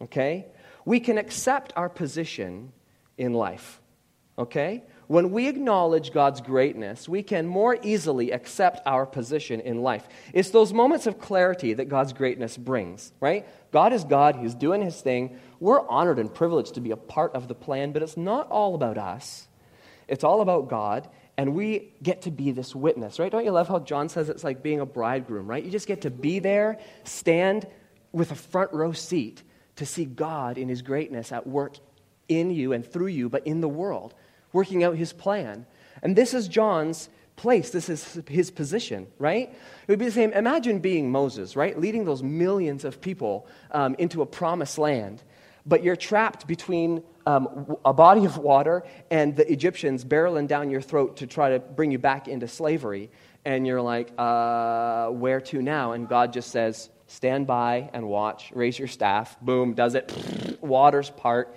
okay, 0.00 0.46
we 0.84 0.98
can 0.98 1.18
accept 1.18 1.72
our 1.76 1.88
position 1.88 2.72
in 3.18 3.34
life. 3.34 3.80
Okay? 4.38 4.82
When 5.08 5.30
we 5.30 5.48
acknowledge 5.48 6.12
God's 6.12 6.42
greatness, 6.42 7.08
we 7.08 7.22
can 7.22 7.46
more 7.46 7.78
easily 7.82 8.30
accept 8.30 8.86
our 8.86 9.06
position 9.06 9.60
in 9.60 9.82
life. 9.82 10.06
It's 10.34 10.50
those 10.50 10.74
moments 10.74 11.06
of 11.06 11.18
clarity 11.18 11.72
that 11.72 11.88
God's 11.88 12.12
greatness 12.12 12.58
brings, 12.58 13.10
right? 13.18 13.46
God 13.72 13.94
is 13.94 14.04
God, 14.04 14.36
He's 14.36 14.54
doing 14.54 14.82
His 14.82 15.00
thing. 15.00 15.38
We're 15.60 15.86
honored 15.88 16.18
and 16.18 16.32
privileged 16.32 16.74
to 16.74 16.82
be 16.82 16.90
a 16.90 16.96
part 16.96 17.34
of 17.34 17.48
the 17.48 17.54
plan, 17.54 17.92
but 17.92 18.02
it's 18.02 18.18
not 18.18 18.50
all 18.50 18.74
about 18.74 18.98
us. 18.98 19.48
It's 20.08 20.24
all 20.24 20.42
about 20.42 20.68
God, 20.68 21.08
and 21.38 21.54
we 21.54 21.94
get 22.02 22.22
to 22.22 22.30
be 22.30 22.50
this 22.50 22.74
witness, 22.74 23.18
right? 23.18 23.32
Don't 23.32 23.46
you 23.46 23.50
love 23.50 23.68
how 23.68 23.78
John 23.78 24.10
says 24.10 24.28
it's 24.28 24.44
like 24.44 24.62
being 24.62 24.80
a 24.80 24.86
bridegroom, 24.86 25.46
right? 25.46 25.64
You 25.64 25.70
just 25.70 25.86
get 25.86 26.02
to 26.02 26.10
be 26.10 26.38
there, 26.38 26.78
stand 27.04 27.66
with 28.12 28.30
a 28.30 28.34
front 28.34 28.74
row 28.74 28.92
seat 28.92 29.42
to 29.76 29.86
see 29.86 30.04
God 30.04 30.58
in 30.58 30.68
His 30.68 30.82
greatness 30.82 31.32
at 31.32 31.46
work 31.46 31.76
in 32.28 32.50
you 32.50 32.74
and 32.74 32.84
through 32.84 33.06
you, 33.06 33.30
but 33.30 33.46
in 33.46 33.62
the 33.62 33.68
world 33.68 34.14
working 34.52 34.84
out 34.84 34.96
his 34.96 35.12
plan. 35.12 35.66
And 36.02 36.16
this 36.16 36.34
is 36.34 36.48
John's 36.48 37.08
place. 37.36 37.70
This 37.70 37.88
is 37.88 38.20
his 38.28 38.50
position, 38.50 39.06
right? 39.18 39.48
It 39.48 39.88
would 39.88 39.98
be 39.98 40.04
the 40.06 40.12
same. 40.12 40.32
Imagine 40.32 40.80
being 40.80 41.10
Moses, 41.10 41.56
right? 41.56 41.78
Leading 41.78 42.04
those 42.04 42.22
millions 42.22 42.84
of 42.84 43.00
people 43.00 43.46
um, 43.70 43.94
into 43.98 44.20
a 44.22 44.26
promised 44.26 44.76
land, 44.76 45.22
but 45.64 45.82
you're 45.82 45.96
trapped 45.96 46.46
between 46.46 47.02
um, 47.26 47.76
a 47.84 47.92
body 47.92 48.24
of 48.24 48.38
water 48.38 48.84
and 49.10 49.36
the 49.36 49.50
Egyptians 49.50 50.04
barreling 50.04 50.48
down 50.48 50.70
your 50.70 50.80
throat 50.80 51.18
to 51.18 51.26
try 51.26 51.50
to 51.50 51.58
bring 51.58 51.90
you 51.92 51.98
back 51.98 52.26
into 52.28 52.48
slavery. 52.48 53.10
And 53.44 53.66
you're 53.66 53.82
like, 53.82 54.12
uh, 54.18 55.08
where 55.08 55.40
to 55.42 55.62
now? 55.62 55.92
And 55.92 56.08
God 56.08 56.32
just 56.32 56.50
says, 56.50 56.90
stand 57.06 57.46
by 57.46 57.90
and 57.92 58.08
watch. 58.08 58.50
Raise 58.54 58.78
your 58.78 58.88
staff. 58.88 59.38
Boom, 59.40 59.74
does 59.74 59.94
it. 59.94 60.58
Waters 60.60 61.10
part 61.10 61.54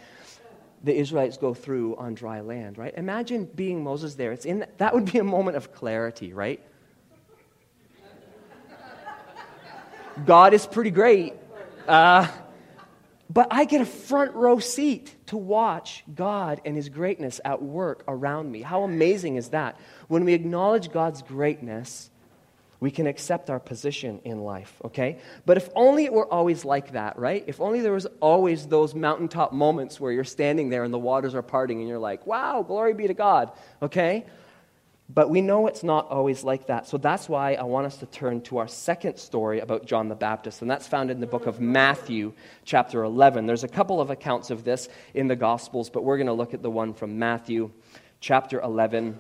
the 0.84 0.96
Israelites 0.96 1.38
go 1.38 1.54
through 1.54 1.96
on 1.98 2.14
dry 2.14 2.42
land, 2.42 2.78
right? 2.78 2.94
Imagine 2.96 3.46
being 3.46 3.84
Moses 3.84 4.16
there. 4.16 4.32
It's 4.32 4.46
in, 4.46 4.66
that 4.78 4.94
would 4.94 5.12
be 5.12 5.20
a 5.20 5.24
moment 5.24 5.58
of 5.58 5.74
clarity, 5.74 6.34
right? 6.34 6.62
God 10.26 10.54
is 10.54 10.66
pretty 10.66 10.92
great. 10.92 11.34
Uh, 11.88 12.28
but 13.30 13.48
I 13.50 13.64
get 13.66 13.82
a 13.82 13.86
front 13.86 14.34
row 14.34 14.60
seat 14.60 15.16
to 15.28 15.38
watch 15.38 16.04
God 16.14 16.62
and 16.66 16.76
His 16.76 16.90
greatness 16.90 17.40
at 17.46 17.62
work 17.62 18.04
around 18.08 18.52
me. 18.52 18.62
How 18.62 18.84
amazing 18.84 19.38
is 19.38 19.50
that? 19.50 19.80
When 20.10 20.26
we 20.26 20.34
acknowledge 20.34 20.92
God's 20.92 21.22
greatness, 21.22 22.11
we 22.82 22.90
can 22.90 23.06
accept 23.06 23.52
our 23.52 23.60
position 23.60 24.20
in 24.26 24.40
life, 24.40 24.74
okay? 24.84 25.20
But 25.46 25.56
if 25.56 25.70
only 25.76 26.06
it 26.06 26.12
were 26.12 26.26
always 26.26 26.66
like 26.66 26.94
that, 26.94 27.18
right? 27.18 27.44
If 27.46 27.62
only 27.62 27.82
there 27.82 27.94
was 27.94 28.08
always 28.20 28.66
those 28.66 28.96
mountaintop 28.96 29.54
moments 29.54 30.00
where 30.00 30.12
you're 30.12 30.24
standing 30.24 30.70
there 30.70 30.84
and 30.84 30.92
the 30.92 31.00
waters 31.00 31.36
are 31.36 31.44
parting 31.44 31.80
and 31.80 31.88
you're 31.88 32.00
like, 32.00 32.26
wow, 32.26 32.64
glory 32.64 32.96
be 32.96 33.06
to 33.06 33.14
God, 33.14 33.52
okay? 33.84 34.26
But 35.14 35.30
we 35.30 35.42
know 35.42 35.68
it's 35.68 35.84
not 35.84 36.10
always 36.10 36.44
like 36.44 36.68
that. 36.68 36.88
So 36.88 36.98
that's 36.98 37.30
why 37.30 37.54
I 37.54 37.64
want 37.64 37.86
us 37.86 37.98
to 37.98 38.08
turn 38.08 38.42
to 38.44 38.58
our 38.58 38.68
second 38.68 39.18
story 39.18 39.60
about 39.60 39.86
John 39.86 40.08
the 40.10 40.16
Baptist, 40.16 40.64
and 40.64 40.72
that's 40.72 40.88
found 40.88 41.12
in 41.12 41.20
the 41.20 41.28
book 41.28 41.46
of 41.46 41.62
Matthew, 41.62 42.34
chapter 42.66 43.04
11. 43.04 43.46
There's 43.46 43.64
a 43.64 43.68
couple 43.68 44.02
of 44.02 44.10
accounts 44.10 44.50
of 44.50 44.64
this 44.64 44.90
in 45.14 45.28
the 45.28 45.36
Gospels, 45.36 45.92
but 45.92 46.04
we're 46.04 46.18
going 46.18 46.28
to 46.28 46.34
look 46.34 46.56
at 46.56 46.64
the 46.64 46.72
one 46.72 46.96
from 46.96 47.20
Matthew, 47.20 47.70
chapter 48.22 48.60
11, 48.60 49.20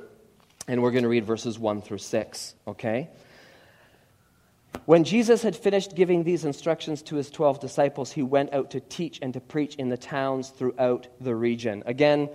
and 0.67 0.81
we're 0.81 0.91
going 0.91 1.03
to 1.03 1.09
read 1.09 1.25
verses 1.25 1.59
1 1.59 1.83
through 1.83 1.99
6, 1.99 2.55
okay? 2.67 3.09
When 4.85 5.03
Jesus 5.03 5.43
had 5.43 5.55
finished 5.55 5.95
giving 5.95 6.23
these 6.23 6.43
instructions 6.43 7.01
to 7.03 7.15
his 7.15 7.29
12 7.29 7.59
disciples, 7.59 8.11
he 8.11 8.23
went 8.23 8.53
out 8.53 8.71
to 8.71 8.79
teach 8.79 9.19
and 9.21 9.33
to 9.33 9.39
preach 9.39 9.75
in 9.75 9.89
the 9.89 9.97
towns 9.97 10.49
throughout 10.49 11.07
the 11.19 11.35
region. 11.35 11.83
Again, 11.85 12.29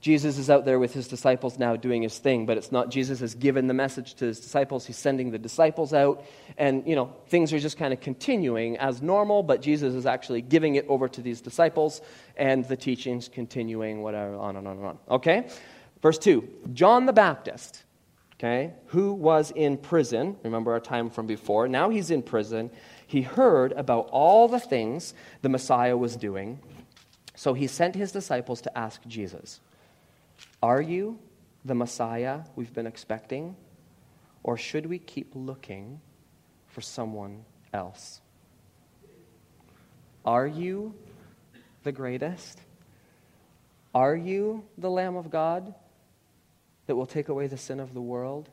Jesus 0.00 0.36
is 0.38 0.50
out 0.50 0.64
there 0.64 0.78
with 0.78 0.92
his 0.92 1.08
disciples 1.08 1.58
now 1.58 1.74
doing 1.74 2.02
his 2.02 2.18
thing, 2.18 2.44
but 2.44 2.58
it's 2.58 2.70
not 2.70 2.90
Jesus 2.90 3.20
has 3.20 3.34
given 3.34 3.66
the 3.66 3.74
message 3.74 4.14
to 4.16 4.26
his 4.26 4.38
disciples. 4.38 4.86
He's 4.86 4.98
sending 4.98 5.30
the 5.30 5.38
disciples 5.38 5.94
out, 5.94 6.24
and, 6.58 6.86
you 6.86 6.94
know, 6.94 7.12
things 7.28 7.52
are 7.52 7.58
just 7.58 7.78
kind 7.78 7.92
of 7.92 8.00
continuing 8.00 8.76
as 8.76 9.00
normal, 9.00 9.42
but 9.42 9.62
Jesus 9.62 9.94
is 9.94 10.06
actually 10.06 10.42
giving 10.42 10.74
it 10.74 10.86
over 10.88 11.08
to 11.08 11.22
these 11.22 11.40
disciples, 11.40 12.02
and 12.36 12.64
the 12.66 12.76
teaching's 12.76 13.28
continuing, 13.28 14.02
whatever, 14.02 14.36
on 14.36 14.56
and 14.56 14.68
on 14.68 14.76
and 14.76 14.86
on. 14.86 14.98
Okay? 15.10 15.48
Verse 16.02 16.18
2 16.18 16.46
John 16.72 17.06
the 17.06 17.12
Baptist 17.12 17.82
okay, 18.38 18.72
who 18.86 19.12
was 19.12 19.50
in 19.50 19.76
prison. 19.76 20.36
Remember 20.42 20.72
our 20.72 20.80
time 20.80 21.10
from 21.10 21.26
before. 21.26 21.68
Now 21.68 21.90
he's 21.90 22.10
in 22.10 22.22
prison. 22.22 22.70
He 23.06 23.22
heard 23.22 23.72
about 23.72 24.08
all 24.12 24.48
the 24.48 24.60
things 24.60 25.14
the 25.42 25.48
Messiah 25.48 25.96
was 25.96 26.16
doing. 26.16 26.60
So 27.34 27.54
he 27.54 27.66
sent 27.66 27.94
his 27.94 28.12
disciples 28.12 28.60
to 28.62 28.78
ask 28.78 29.00
Jesus, 29.06 29.60
Are 30.62 30.80
you 30.80 31.18
the 31.64 31.74
Messiah 31.74 32.40
we've 32.56 32.72
been 32.72 32.86
expecting? 32.86 33.56
Or 34.42 34.56
should 34.56 34.86
we 34.86 34.98
keep 34.98 35.32
looking 35.34 36.00
for 36.68 36.80
someone 36.80 37.44
else? 37.72 38.20
Are 40.24 40.46
you 40.46 40.94
the 41.84 41.92
greatest? 41.92 42.60
Are 43.94 44.14
you 44.14 44.64
the 44.76 44.90
Lamb 44.90 45.16
of 45.16 45.30
God? 45.30 45.74
That 46.86 46.96
will 46.96 47.06
take 47.06 47.28
away 47.28 47.46
the 47.46 47.56
sin 47.56 47.80
of 47.80 47.94
the 47.94 48.00
world? 48.00 48.48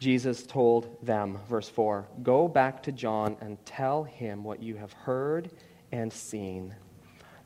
Jesus 0.00 0.44
told 0.44 1.04
them, 1.04 1.38
verse 1.48 1.68
4 1.68 2.06
Go 2.22 2.48
back 2.48 2.82
to 2.84 2.92
John 2.92 3.36
and 3.40 3.64
tell 3.66 4.04
him 4.04 4.42
what 4.42 4.62
you 4.62 4.76
have 4.76 4.92
heard 4.92 5.50
and 5.92 6.12
seen. 6.12 6.74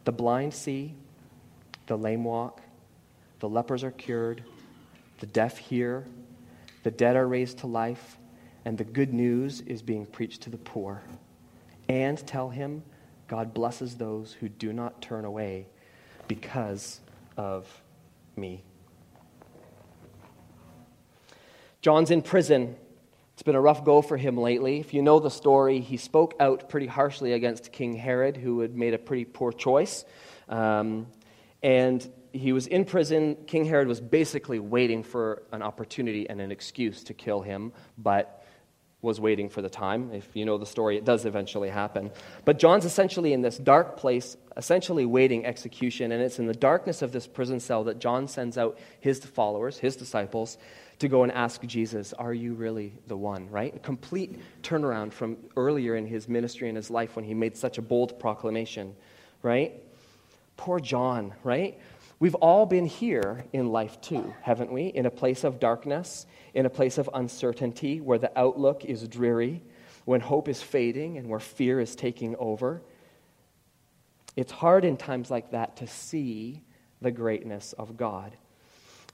The 0.04 0.12
blind 0.12 0.54
see, 0.54 0.94
the 1.86 1.98
lame 1.98 2.24
walk, 2.24 2.60
the 3.40 3.48
lepers 3.48 3.82
are 3.82 3.90
cured, 3.90 4.44
the 5.18 5.26
deaf 5.26 5.58
hear, 5.58 6.06
the 6.84 6.90
dead 6.90 7.16
are 7.16 7.26
raised 7.26 7.58
to 7.58 7.66
life, 7.66 8.18
and 8.64 8.78
the 8.78 8.84
good 8.84 9.12
news 9.12 9.60
is 9.62 9.82
being 9.82 10.06
preached 10.06 10.42
to 10.42 10.50
the 10.50 10.58
poor. 10.58 11.02
And 11.88 12.24
tell 12.26 12.50
him, 12.50 12.82
God 13.26 13.52
blesses 13.52 13.96
those 13.96 14.32
who 14.32 14.48
do 14.48 14.72
not 14.72 15.02
turn 15.02 15.24
away 15.24 15.66
because 16.28 17.00
of 17.36 17.66
me. 18.36 18.64
John's 21.80 22.10
in 22.10 22.22
prison. 22.22 22.76
It's 23.34 23.42
been 23.42 23.56
a 23.56 23.60
rough 23.60 23.84
go 23.84 24.00
for 24.00 24.16
him 24.16 24.38
lately. 24.38 24.80
If 24.80 24.94
you 24.94 25.02
know 25.02 25.18
the 25.18 25.30
story, 25.30 25.80
he 25.80 25.96
spoke 25.96 26.34
out 26.40 26.68
pretty 26.68 26.86
harshly 26.86 27.32
against 27.32 27.72
King 27.72 27.94
Herod, 27.94 28.36
who 28.36 28.60
had 28.60 28.74
made 28.74 28.94
a 28.94 28.98
pretty 28.98 29.24
poor 29.24 29.52
choice. 29.52 30.04
Um, 30.48 31.08
and 31.62 32.10
he 32.32 32.52
was 32.52 32.66
in 32.66 32.84
prison. 32.84 33.36
King 33.46 33.64
Herod 33.64 33.86
was 33.86 34.00
basically 34.00 34.58
waiting 34.58 35.02
for 35.02 35.42
an 35.52 35.62
opportunity 35.62 36.28
and 36.28 36.40
an 36.40 36.50
excuse 36.50 37.04
to 37.04 37.14
kill 37.14 37.42
him, 37.42 37.72
but 37.98 38.33
was 39.04 39.20
waiting 39.20 39.48
for 39.48 39.62
the 39.62 39.70
time. 39.70 40.10
If 40.12 40.28
you 40.34 40.44
know 40.44 40.58
the 40.58 40.66
story, 40.66 40.96
it 40.96 41.04
does 41.04 41.26
eventually 41.26 41.68
happen. 41.68 42.10
But 42.44 42.58
John's 42.58 42.84
essentially 42.84 43.32
in 43.32 43.42
this 43.42 43.58
dark 43.58 43.96
place, 43.96 44.36
essentially 44.56 45.06
waiting 45.06 45.46
execution, 45.46 46.10
and 46.10 46.22
it's 46.22 46.40
in 46.40 46.46
the 46.46 46.54
darkness 46.54 47.02
of 47.02 47.12
this 47.12 47.26
prison 47.26 47.60
cell 47.60 47.84
that 47.84 48.00
John 48.00 48.26
sends 48.26 48.58
out 48.58 48.78
his 49.00 49.20
followers, 49.20 49.78
his 49.78 49.94
disciples, 49.94 50.58
to 50.98 51.08
go 51.08 51.22
and 51.22 51.30
ask 51.32 51.62
Jesus, 51.62 52.12
Are 52.14 52.34
you 52.34 52.54
really 52.54 52.94
the 53.06 53.16
one? 53.16 53.50
Right? 53.50 53.76
A 53.76 53.78
complete 53.78 54.40
turnaround 54.62 55.12
from 55.12 55.36
earlier 55.56 55.94
in 55.94 56.06
his 56.06 56.28
ministry 56.28 56.68
and 56.68 56.76
his 56.76 56.90
life 56.90 57.14
when 57.14 57.24
he 57.24 57.34
made 57.34 57.56
such 57.56 57.78
a 57.78 57.82
bold 57.82 58.18
proclamation, 58.18 58.96
right? 59.42 59.72
Poor 60.56 60.80
John, 60.80 61.34
right? 61.42 61.78
We've 62.24 62.34
all 62.36 62.64
been 62.64 62.86
here 62.86 63.44
in 63.52 63.70
life 63.70 64.00
too, 64.00 64.32
haven't 64.40 64.72
we? 64.72 64.86
In 64.86 65.04
a 65.04 65.10
place 65.10 65.44
of 65.44 65.60
darkness, 65.60 66.24
in 66.54 66.64
a 66.64 66.70
place 66.70 66.96
of 66.96 67.10
uncertainty, 67.12 68.00
where 68.00 68.16
the 68.16 68.32
outlook 68.34 68.86
is 68.86 69.06
dreary, 69.06 69.62
when 70.06 70.22
hope 70.22 70.48
is 70.48 70.62
fading 70.62 71.18
and 71.18 71.28
where 71.28 71.38
fear 71.38 71.80
is 71.80 71.94
taking 71.94 72.34
over. 72.36 72.80
It's 74.36 74.52
hard 74.52 74.86
in 74.86 74.96
times 74.96 75.30
like 75.30 75.50
that 75.50 75.76
to 75.76 75.86
see 75.86 76.62
the 77.02 77.10
greatness 77.10 77.74
of 77.74 77.98
God. 77.98 78.34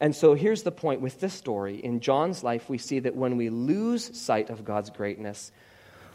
And 0.00 0.14
so 0.14 0.35
here's 0.35 0.62
the 0.62 0.71
point 0.71 1.00
with 1.00 1.19
this 1.19 1.35
story. 1.35 1.85
In 1.85 1.99
John's 1.99 2.45
life, 2.45 2.71
we 2.71 2.79
see 2.79 3.00
that 3.00 3.17
when 3.17 3.37
we 3.37 3.50
lose 3.50 4.17
sight 4.17 4.50
of 4.50 4.64
God's 4.64 4.90
greatness, 4.90 5.50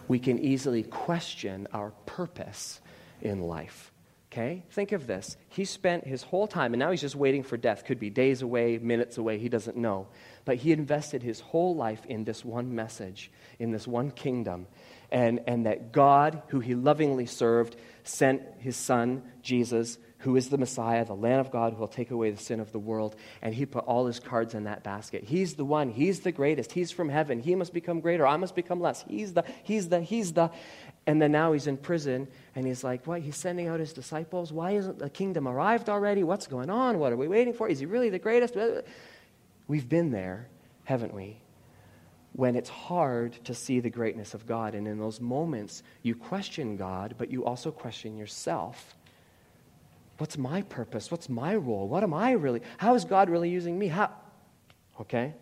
we 0.08 0.18
can 0.18 0.40
easily 0.40 0.84
question 0.84 1.68
our 1.74 1.92
purpose 2.06 2.80
in 3.22 3.42
life. 3.42 3.92
Okay? 4.36 4.64
Think 4.72 4.92
of 4.92 5.08
this. 5.08 5.38
He 5.48 5.64
spent 5.64 6.06
his 6.06 6.22
whole 6.22 6.46
time, 6.46 6.74
and 6.74 6.80
now 6.80 6.92
he's 6.92 7.00
just 7.00 7.16
waiting 7.16 7.42
for 7.42 7.56
death. 7.56 7.86
Could 7.86 8.02
be 8.02 8.10
days 8.10 8.42
away, 8.42 8.78
minutes 8.78 9.18
away, 9.18 9.38
he 9.38 9.48
doesn't 9.48 9.78
know. 9.78 10.10
But 10.44 10.58
he 10.58 10.74
invested 10.74 11.24
his 11.24 11.40
whole 11.40 11.74
life 11.74 12.06
in 12.06 12.26
this 12.26 12.44
one 12.44 12.76
message, 12.76 13.32
in 13.60 13.72
this 13.72 13.88
one 13.88 14.12
kingdom, 14.12 14.68
and, 15.10 15.40
and 15.48 15.66
that 15.68 15.94
God, 15.94 16.42
who 16.50 16.60
he 16.60 16.76
lovingly 16.76 17.28
served, 17.28 17.78
sent 18.04 18.42
his 18.60 18.76
son, 18.76 19.24
Jesus, 19.42 19.98
who 20.26 20.36
is 20.36 20.50
the 20.50 20.58
Messiah, 20.58 21.06
the 21.06 21.16
Lamb 21.16 21.40
of 21.40 21.52
God 21.52 21.74
who 21.74 21.80
will 21.80 21.88
take 21.88 22.10
away 22.10 22.32
the 22.32 22.42
sin 22.42 22.60
of 22.60 22.72
the 22.72 22.80
world. 22.80 23.16
And 23.44 23.54
he 23.54 23.68
put 23.68 23.86
all 23.86 24.08
his 24.08 24.20
cards 24.20 24.56
in 24.56 24.64
that 24.64 24.84
basket. 24.84 25.24
He's 25.24 25.54
the 25.54 25.64
one. 25.64 25.92
He's 25.92 26.22
the 26.22 26.32
greatest. 26.32 26.72
He's 26.72 26.92
from 26.92 27.10
heaven. 27.10 27.40
He 27.40 27.54
must 27.54 27.74
become 27.74 28.00
greater. 28.00 28.26
I 28.26 28.36
must 28.36 28.56
become 28.56 28.82
less. 28.82 29.06
He's 29.08 29.34
the, 29.34 29.44
he's 29.64 29.90
the, 29.90 30.02
he's 30.02 30.34
the. 30.34 30.50
And 31.08 31.22
then 31.22 31.32
now 31.32 31.54
he's 31.54 31.68
in 31.68 31.78
prison 31.78 32.28
and 32.56 32.66
he's 32.66 32.84
like, 32.84 33.06
What? 33.06 33.22
He's 33.22 33.36
sending 33.36 33.68
out 33.68 33.80
his 33.80 33.94
disciples? 33.94 34.52
Why 34.52 34.72
isn't 34.72 35.00
the 35.00 35.10
kingdom 35.10 35.48
arrived 35.48 35.90
already? 35.90 36.24
What's 36.24 36.48
going 36.48 36.70
on? 36.70 36.98
What 37.00 37.12
are 37.12 37.18
we 37.18 37.28
waiting 37.28 37.54
for? 37.54 37.70
Is 37.70 37.80
he 37.80 37.86
really 37.86 38.10
the 38.10 38.20
greatest? 38.20 38.56
We've 39.68 39.88
been 39.88 40.12
there, 40.12 40.48
haven't 40.84 41.14
we? 41.14 41.38
When 42.34 42.56
it's 42.56 42.70
hard 42.70 43.34
to 43.46 43.54
see 43.54 43.80
the 43.80 43.90
greatness 43.90 44.34
of 44.34 44.46
God. 44.46 44.76
And 44.76 44.88
in 44.88 44.98
those 44.98 45.22
moments, 45.22 45.84
you 46.02 46.16
question 46.16 46.76
God, 46.76 47.16
but 47.18 47.32
you 47.32 47.46
also 47.46 47.72
question 47.72 48.18
yourself. 48.18 48.96
What's 50.18 50.38
my 50.38 50.62
purpose? 50.64 51.12
What's 51.12 51.30
my 51.30 51.56
role? 51.56 51.88
What 51.88 52.04
am 52.04 52.14
I 52.14 52.32
really? 52.32 52.62
How 52.78 52.96
is 52.96 53.06
God 53.06 53.30
really 53.30 53.50
using 53.50 53.78
me? 53.78 53.88
How? 53.88 54.12
Okay? 55.00 55.34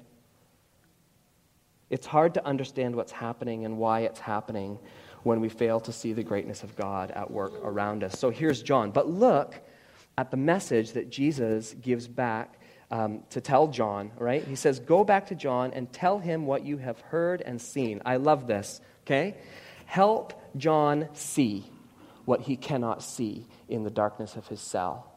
It's 1.89 2.07
hard 2.07 2.33
to 2.33 2.45
understand 2.45 2.95
what's 2.95 3.11
happening 3.11 3.65
and 3.65 3.77
why 3.77 4.01
it's 4.01 4.19
happening 4.19 4.79
when 5.23 5.39
we 5.39 5.49
fail 5.49 5.79
to 5.81 5.91
see 5.91 6.13
the 6.13 6.23
greatness 6.23 6.63
of 6.63 6.75
God 6.75 7.11
at 7.11 7.31
work 7.31 7.53
around 7.63 8.03
us. 8.03 8.19
So 8.19 8.29
here's 8.29 8.61
John. 8.61 8.91
But 8.91 9.09
look 9.09 9.55
at 10.17 10.31
the 10.31 10.37
message 10.37 10.91
that 10.91 11.09
Jesus 11.09 11.73
gives 11.73 12.07
back 12.07 12.59
um, 12.91 13.23
to 13.31 13.41
tell 13.41 13.67
John, 13.67 14.11
right? 14.17 14.43
He 14.43 14.55
says, 14.55 14.79
Go 14.79 15.03
back 15.03 15.27
to 15.27 15.35
John 15.35 15.71
and 15.73 15.91
tell 15.91 16.19
him 16.19 16.45
what 16.45 16.63
you 16.63 16.77
have 16.77 16.99
heard 17.01 17.41
and 17.41 17.59
seen. 17.59 18.01
I 18.05 18.17
love 18.17 18.45
this, 18.45 18.81
okay? 19.05 19.37
Help 19.85 20.39
John 20.57 21.09
see 21.13 21.65
what 22.25 22.41
he 22.41 22.55
cannot 22.55 23.01
see 23.01 23.47
in 23.67 23.83
the 23.83 23.89
darkness 23.89 24.35
of 24.35 24.47
his 24.47 24.61
cell. 24.61 25.09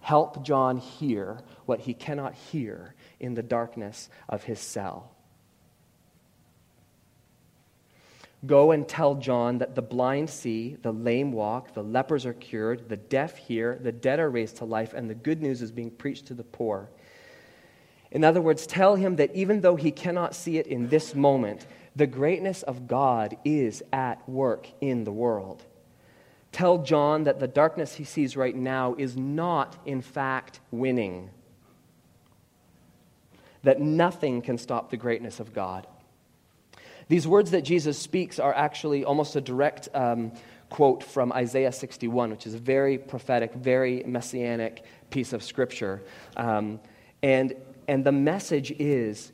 Help 0.00 0.44
John 0.44 0.78
hear 0.78 1.38
what 1.64 1.80
he 1.80 1.94
cannot 1.94 2.34
hear 2.34 2.94
in 3.18 3.34
the 3.34 3.42
darkness 3.42 4.08
of 4.28 4.44
his 4.44 4.60
cell. 4.60 5.15
Go 8.46 8.70
and 8.70 8.86
tell 8.86 9.14
John 9.14 9.58
that 9.58 9.74
the 9.74 9.82
blind 9.82 10.30
see, 10.30 10.76
the 10.82 10.92
lame 10.92 11.32
walk, 11.32 11.74
the 11.74 11.82
lepers 11.82 12.26
are 12.26 12.34
cured, 12.34 12.88
the 12.88 12.96
deaf 12.96 13.36
hear, 13.36 13.78
the 13.82 13.92
dead 13.92 14.20
are 14.20 14.30
raised 14.30 14.56
to 14.58 14.64
life, 14.64 14.94
and 14.94 15.10
the 15.10 15.14
good 15.14 15.42
news 15.42 15.62
is 15.62 15.72
being 15.72 15.90
preached 15.90 16.26
to 16.26 16.34
the 16.34 16.44
poor. 16.44 16.88
In 18.10 18.24
other 18.24 18.40
words, 18.40 18.66
tell 18.66 18.94
him 18.94 19.16
that 19.16 19.34
even 19.34 19.60
though 19.60 19.76
he 19.76 19.90
cannot 19.90 20.34
see 20.34 20.58
it 20.58 20.66
in 20.66 20.88
this 20.88 21.14
moment, 21.14 21.66
the 21.96 22.06
greatness 22.06 22.62
of 22.62 22.86
God 22.86 23.36
is 23.44 23.82
at 23.92 24.26
work 24.28 24.68
in 24.80 25.04
the 25.04 25.12
world. 25.12 25.64
Tell 26.52 26.78
John 26.78 27.24
that 27.24 27.40
the 27.40 27.48
darkness 27.48 27.94
he 27.94 28.04
sees 28.04 28.36
right 28.36 28.54
now 28.54 28.94
is 28.96 29.16
not, 29.16 29.76
in 29.84 30.00
fact, 30.02 30.60
winning. 30.70 31.30
That 33.62 33.80
nothing 33.80 34.40
can 34.42 34.56
stop 34.56 34.90
the 34.90 34.96
greatness 34.96 35.40
of 35.40 35.52
God. 35.52 35.86
These 37.08 37.28
words 37.28 37.52
that 37.52 37.62
Jesus 37.62 37.98
speaks 37.98 38.38
are 38.38 38.54
actually 38.54 39.04
almost 39.04 39.36
a 39.36 39.40
direct 39.40 39.88
um, 39.94 40.32
quote 40.70 41.02
from 41.02 41.32
Isaiah 41.32 41.72
61, 41.72 42.30
which 42.30 42.46
is 42.46 42.54
a 42.54 42.58
very 42.58 42.98
prophetic, 42.98 43.54
very 43.54 44.02
messianic 44.04 44.84
piece 45.10 45.32
of 45.32 45.42
scripture. 45.42 46.02
Um, 46.36 46.80
and, 47.22 47.54
and 47.86 48.04
the 48.04 48.12
message 48.12 48.72
is 48.72 49.32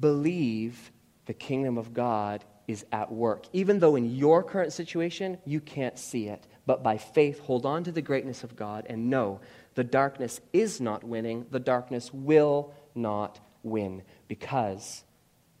believe 0.00 0.90
the 1.26 1.34
kingdom 1.34 1.78
of 1.78 1.92
God 1.92 2.44
is 2.66 2.84
at 2.90 3.12
work. 3.12 3.44
Even 3.52 3.78
though 3.78 3.96
in 3.96 4.16
your 4.16 4.42
current 4.42 4.72
situation 4.72 5.38
you 5.44 5.60
can't 5.60 5.98
see 5.98 6.28
it, 6.28 6.46
but 6.64 6.82
by 6.82 6.96
faith 6.96 7.38
hold 7.40 7.64
on 7.64 7.84
to 7.84 7.92
the 7.92 8.02
greatness 8.02 8.42
of 8.42 8.56
God 8.56 8.86
and 8.88 9.10
know 9.10 9.40
the 9.74 9.84
darkness 9.84 10.40
is 10.52 10.80
not 10.80 11.04
winning, 11.04 11.46
the 11.50 11.60
darkness 11.60 12.12
will 12.12 12.74
not 12.94 13.38
win 13.62 14.02
because 14.26 15.04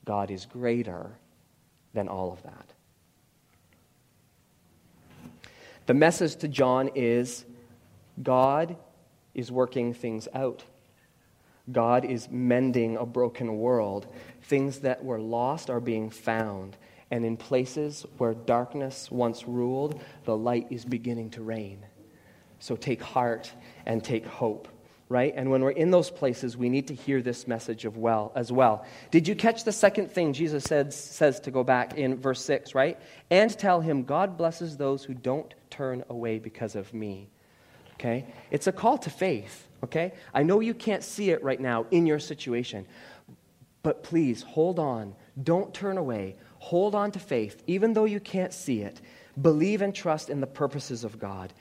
God 0.06 0.30
is 0.30 0.46
greater 0.46 1.10
than 1.92 2.08
all 2.08 2.32
of 2.32 2.42
that. 2.44 2.72
The 5.84 5.94
message 5.94 6.36
to 6.36 6.48
John 6.48 6.90
is 6.94 7.44
God 8.22 8.76
is 9.34 9.52
working 9.52 9.92
things 9.92 10.26
out. 10.32 10.64
God 11.70 12.04
is 12.04 12.28
mending 12.30 12.96
a 12.96 13.04
broken 13.04 13.58
world. 13.58 14.06
Things 14.42 14.80
that 14.80 15.04
were 15.04 15.20
lost 15.20 15.68
are 15.68 15.80
being 15.80 16.08
found. 16.10 16.76
And 17.10 17.24
in 17.24 17.36
places 17.36 18.06
where 18.18 18.34
darkness 18.34 19.10
once 19.10 19.46
ruled, 19.46 20.00
the 20.24 20.36
light 20.36 20.66
is 20.70 20.84
beginning 20.84 21.30
to 21.30 21.42
reign. 21.42 21.84
So 22.58 22.76
take 22.76 23.02
heart 23.02 23.52
and 23.84 24.02
take 24.02 24.24
hope 24.26 24.68
right? 25.08 25.32
And 25.36 25.50
when 25.50 25.62
we're 25.62 25.70
in 25.70 25.90
those 25.90 26.10
places, 26.10 26.56
we 26.56 26.68
need 26.68 26.88
to 26.88 26.94
hear 26.94 27.22
this 27.22 27.46
message 27.46 27.84
of 27.84 27.96
well 27.96 28.32
as 28.34 28.50
well. 28.50 28.84
Did 29.10 29.28
you 29.28 29.36
catch 29.36 29.64
the 29.64 29.72
second 29.72 30.10
thing 30.10 30.32
Jesus 30.32 30.64
said, 30.64 30.92
says 30.92 31.40
to 31.40 31.50
go 31.50 31.62
back 31.62 31.96
in 31.96 32.16
verse 32.16 32.44
6, 32.44 32.74
right? 32.74 32.98
And 33.30 33.56
tell 33.56 33.80
him, 33.80 34.02
God 34.02 34.36
blesses 34.36 34.76
those 34.76 35.04
who 35.04 35.14
don't 35.14 35.54
turn 35.70 36.04
away 36.08 36.38
because 36.38 36.74
of 36.74 36.92
me. 36.92 37.28
Okay? 37.94 38.26
It's 38.50 38.66
a 38.66 38.72
call 38.72 38.98
to 38.98 39.10
faith, 39.10 39.68
okay? 39.84 40.12
I 40.34 40.42
know 40.42 40.60
you 40.60 40.74
can't 40.74 41.02
see 41.02 41.30
it 41.30 41.42
right 41.42 41.60
now 41.60 41.86
in 41.90 42.04
your 42.06 42.18
situation, 42.18 42.86
but 43.82 44.02
please 44.02 44.42
hold 44.42 44.78
on. 44.78 45.14
Don't 45.42 45.72
turn 45.72 45.96
away. 45.96 46.36
Hold 46.58 46.94
on 46.94 47.12
to 47.12 47.18
faith, 47.18 47.62
even 47.66 47.92
though 47.94 48.04
you 48.04 48.20
can't 48.20 48.52
see 48.52 48.80
it. 48.80 49.00
Believe 49.40 49.82
and 49.82 49.94
trust 49.94 50.30
in 50.30 50.40
the 50.40 50.46
purposes 50.46 51.04
of 51.04 51.18
God. 51.18 51.52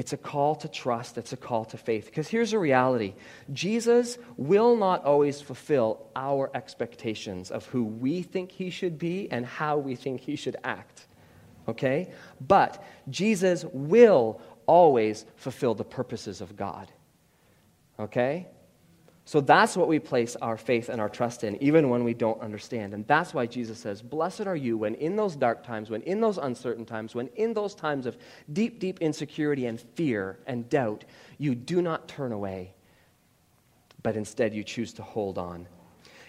It's 0.00 0.14
a 0.14 0.16
call 0.16 0.54
to 0.54 0.66
trust, 0.66 1.18
it's 1.18 1.34
a 1.34 1.36
call 1.36 1.66
to 1.66 1.76
faith. 1.76 2.06
Because 2.06 2.26
here's 2.26 2.54
a 2.54 2.58
reality 2.58 3.12
Jesus 3.52 4.16
will 4.38 4.74
not 4.74 5.04
always 5.04 5.42
fulfill 5.42 6.06
our 6.16 6.50
expectations 6.54 7.50
of 7.50 7.66
who 7.66 7.84
we 7.84 8.22
think 8.22 8.50
he 8.50 8.70
should 8.70 8.98
be 8.98 9.30
and 9.30 9.44
how 9.44 9.76
we 9.76 9.96
think 9.96 10.22
he 10.22 10.36
should 10.36 10.56
act. 10.64 11.06
Okay? 11.68 12.14
But 12.40 12.82
Jesus 13.10 13.66
will 13.74 14.40
always 14.64 15.26
fulfill 15.36 15.74
the 15.74 15.84
purposes 15.84 16.40
of 16.40 16.56
God. 16.56 16.90
Okay? 17.98 18.46
So 19.24 19.40
that's 19.40 19.76
what 19.76 19.86
we 19.86 19.98
place 19.98 20.34
our 20.36 20.56
faith 20.56 20.88
and 20.88 21.00
our 21.00 21.08
trust 21.08 21.44
in, 21.44 21.62
even 21.62 21.88
when 21.88 22.04
we 22.04 22.14
don't 22.14 22.40
understand. 22.40 22.94
And 22.94 23.06
that's 23.06 23.32
why 23.32 23.46
Jesus 23.46 23.78
says, 23.78 24.02
Blessed 24.02 24.46
are 24.46 24.56
you 24.56 24.76
when 24.78 24.94
in 24.96 25.16
those 25.16 25.36
dark 25.36 25.64
times, 25.64 25.90
when 25.90 26.02
in 26.02 26.20
those 26.20 26.38
uncertain 26.38 26.84
times, 26.84 27.14
when 27.14 27.28
in 27.36 27.54
those 27.54 27.74
times 27.74 28.06
of 28.06 28.16
deep, 28.52 28.80
deep 28.80 29.00
insecurity 29.00 29.66
and 29.66 29.80
fear 29.80 30.38
and 30.46 30.68
doubt, 30.68 31.04
you 31.38 31.54
do 31.54 31.80
not 31.80 32.08
turn 32.08 32.32
away, 32.32 32.74
but 34.02 34.16
instead 34.16 34.54
you 34.54 34.64
choose 34.64 34.94
to 34.94 35.02
hold 35.02 35.38
on. 35.38 35.68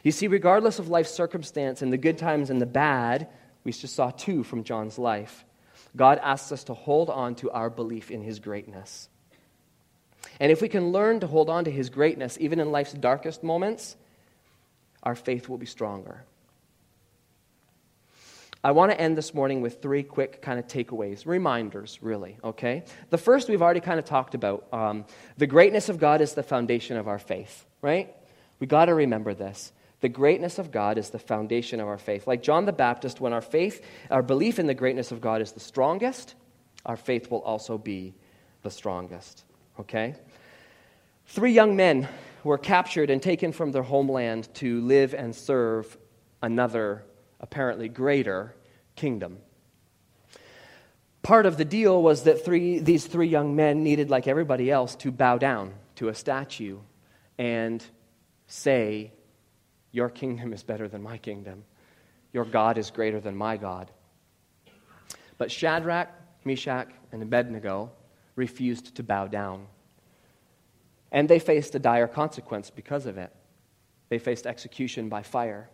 You 0.04 0.12
see, 0.12 0.28
regardless 0.28 0.80
of 0.80 0.90
life's 0.90 1.12
circumstance, 1.12 1.82
and 1.82 1.94
the 1.94 1.98
good 1.98 2.18
times 2.18 2.50
and 2.50 2.62
the 2.62 2.66
bad, 2.66 3.30
we 3.64 3.72
just 3.72 3.96
saw 3.96 4.12
two 4.12 4.44
from 4.44 4.64
John's 4.64 4.98
life, 4.98 5.46
God 5.96 6.20
asks 6.22 6.52
us 6.52 6.66
to 6.66 6.74
hold 6.74 7.10
on 7.10 7.36
to 7.36 7.52
our 7.52 7.70
belief 7.70 8.12
in 8.12 8.22
his 8.22 8.40
greatness. 8.40 9.10
And 10.42 10.52
if 10.52 10.60
we 10.60 10.70
can 10.70 10.92
learn 10.92 11.20
to 11.20 11.28
hold 11.28 11.52
on 11.52 11.66
to 11.66 11.72
his 11.72 11.92
greatness, 11.92 12.36
even 12.40 12.60
in 12.60 12.72
life's 12.72 12.94
darkest 12.94 13.44
moments, 13.44 13.96
our 15.04 15.14
faith 15.14 15.48
will 15.48 15.60
be 15.60 15.68
stronger. 15.68 16.24
I 18.64 18.72
want 18.72 18.92
to 18.92 19.00
end 19.00 19.16
this 19.16 19.36
morning 19.36 19.62
with 19.62 19.84
three 19.84 20.02
quick 20.02 20.42
kind 20.42 20.58
of 20.58 20.66
takeaways, 20.66 21.28
reminders, 21.28 22.00
really, 22.02 22.40
okay? 22.44 22.86
The 23.12 23.20
first 23.20 23.50
we've 23.50 23.62
already 23.62 23.82
kind 23.82 24.00
of 24.00 24.06
talked 24.06 24.34
about. 24.34 24.66
Um, 24.74 25.06
the 25.38 25.46
greatness 25.46 25.90
of 25.90 26.00
God 26.00 26.22
is 26.22 26.34
the 26.34 26.42
foundation 26.42 26.98
of 26.98 27.08
our 27.08 27.20
faith, 27.20 27.64
right? 27.84 28.12
We 28.60 28.66
got 28.66 28.86
to 28.86 28.96
remember 28.96 29.36
this. 29.36 29.72
The 30.00 30.10
greatness 30.10 30.58
of 30.58 30.72
God 30.72 30.98
is 30.98 31.12
the 31.12 31.20
foundation 31.20 31.80
of 31.80 31.88
our 31.88 32.00
faith. 32.00 32.26
Like 32.26 32.42
John 32.42 32.66
the 32.66 32.74
Baptist, 32.74 33.22
when 33.22 33.32
our 33.32 33.42
faith, 33.42 33.86
our 34.10 34.24
belief 34.24 34.58
in 34.58 34.66
the 34.66 34.74
greatness 34.74 35.12
of 35.12 35.22
God 35.22 35.40
is 35.40 35.52
the 35.52 35.60
strongest, 35.60 36.34
our 36.84 36.98
faith 36.98 37.30
will 37.30 37.44
also 37.44 37.78
be 37.78 38.16
the 38.64 38.72
strongest. 38.72 39.44
Okay? 39.80 40.16
Three 41.32 41.54
young 41.54 41.78
men 41.78 42.10
were 42.44 42.58
captured 42.58 43.10
and 43.10 43.24
taken 43.24 43.54
from 43.54 43.72
their 43.72 43.84
homeland 43.84 44.54
to 44.56 44.82
live 44.82 45.14
and 45.14 45.34
serve 45.34 45.98
another, 46.42 47.06
apparently 47.40 47.88
greater, 47.88 48.54
kingdom. 48.98 49.38
Part 51.24 51.46
of 51.46 51.56
the 51.56 51.64
deal 51.64 52.04
was 52.04 52.24
that 52.24 52.44
three, 52.44 52.80
these 52.80 53.08
three 53.08 53.30
young 53.30 53.56
men 53.56 53.82
needed, 53.82 54.10
like 54.10 54.28
everybody 54.28 54.70
else, 54.70 54.94
to 54.98 55.10
bow 55.10 55.38
down 55.38 55.74
to 55.96 56.10
a 56.10 56.14
statue 56.14 56.80
and 57.38 57.82
say, 58.48 59.14
Your 59.94 60.10
kingdom 60.10 60.52
is 60.52 60.64
better 60.64 60.90
than 60.90 61.02
my 61.02 61.18
kingdom. 61.18 61.64
Your 62.34 62.44
God 62.44 62.78
is 62.78 62.92
greater 62.92 63.22
than 63.22 63.38
my 63.38 63.56
God. 63.56 63.90
But 65.38 65.50
Shadrach, 65.50 66.10
Meshach, 66.44 66.90
and 67.14 67.24
Abednego 67.24 67.90
refused 68.36 68.96
to 68.96 69.04
bow 69.04 69.28
down. 69.28 69.68
And 71.12 71.28
they 71.30 71.40
faced 71.40 71.76
a 71.76 71.80
dire 71.80 72.08
consequence 72.08 72.70
because 72.70 73.06
of 73.06 73.18
it. 73.18 73.34
They 74.10 74.20
faced 74.20 74.48
execution 74.48 75.10
by 75.10 75.24
fire. 75.24 75.70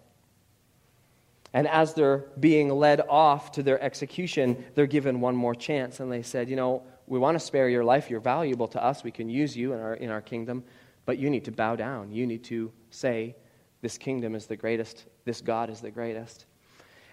And 1.54 1.67
as 1.67 1.93
they're 1.93 2.26
being 2.39 2.69
led 2.69 3.02
off 3.08 3.52
to 3.54 3.63
their 3.63 3.82
execution, 3.82 4.65
they're 4.76 4.86
given 4.86 5.21
one 5.21 5.36
more 5.36 5.56
chance. 5.56 6.00
And 6.00 6.12
they 6.12 6.21
said, 6.21 6.50
You 6.50 6.56
know, 6.56 6.84
we 7.08 7.19
want 7.19 7.36
to 7.36 7.45
spare 7.45 7.69
your 7.69 7.84
life. 7.84 8.10
You're 8.10 8.19
valuable 8.19 8.67
to 8.69 8.84
us. 8.84 9.04
We 9.04 9.12
can 9.12 9.30
use 9.30 9.56
you 9.56 9.73
in 9.73 9.80
our, 9.80 9.93
in 9.93 10.10
our 10.10 10.21
kingdom. 10.21 10.63
But 11.06 11.17
you 11.17 11.30
need 11.30 11.45
to 11.45 11.52
bow 11.52 11.76
down. 11.76 12.12
You 12.12 12.28
need 12.28 12.43
to 12.45 12.71
say, 12.89 13.36
This 13.82 13.97
kingdom 13.97 14.36
is 14.36 14.45
the 14.45 14.58
greatest. 14.58 15.06
This 15.26 15.41
God 15.41 15.69
is 15.69 15.82
the 15.82 15.91
greatest. 15.91 16.45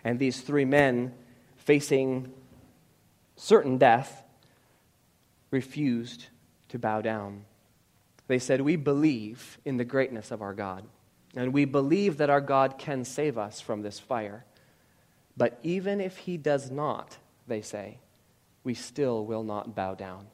And 0.03 0.19
these 0.19 0.41
three 0.41 0.65
men 0.65 1.15
facing 1.57 2.33
certain 3.37 3.79
death, 3.79 4.23
refused 5.51 6.27
to 6.69 6.79
bow 6.79 7.01
down. 7.01 7.45
They 8.27 8.39
said, 8.39 8.61
We 8.61 8.77
believe 8.77 9.59
in 9.65 9.77
the 9.77 9.85
greatness 9.85 10.31
of 10.31 10.43
our 10.43 10.55
God, 10.55 10.85
and 11.37 11.53
we 11.53 11.65
believe 11.65 12.17
that 12.19 12.31
our 12.31 12.41
God 12.41 12.79
can 12.79 13.05
save 13.05 13.37
us 13.39 13.61
from 13.61 13.83
this 13.83 13.99
fire. 13.99 14.45
But 15.37 15.59
even 15.63 16.01
if 16.01 16.17
he 16.19 16.37
does 16.37 16.71
not, 16.71 17.19
they 17.47 17.61
say, 17.61 17.99
we 18.65 18.75
still 18.75 19.27
will 19.27 19.43
not 19.43 19.75
bow 19.75 19.95
down. 19.95 20.27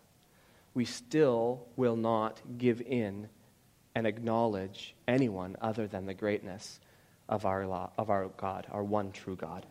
We 0.73 0.85
still 0.85 1.67
will 1.77 1.97
not 1.97 2.41
give 2.59 2.81
in 2.81 3.29
and 3.95 4.07
acknowledge 4.07 4.95
anyone 5.09 5.57
other 5.61 5.89
than 5.89 6.07
the 6.07 6.15
greatness 6.15 6.79
of 7.29 7.45
our, 7.45 7.67
law, 7.67 7.91
of 7.99 8.09
our 8.09 8.29
God, 8.37 8.67
our 8.71 8.85
one 8.85 9.11
true 9.11 9.37
God. 9.37 9.67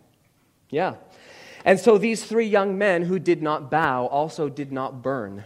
Yeah. 0.70 0.96
And 1.64 1.80
so 1.80 1.98
these 1.98 2.24
three 2.24 2.46
young 2.46 2.78
men 2.78 3.04
who 3.04 3.18
did 3.18 3.42
not 3.42 3.72
bow 3.72 4.08
also 4.08 4.50
did 4.50 4.72
not 4.72 5.02
burn 5.02 5.44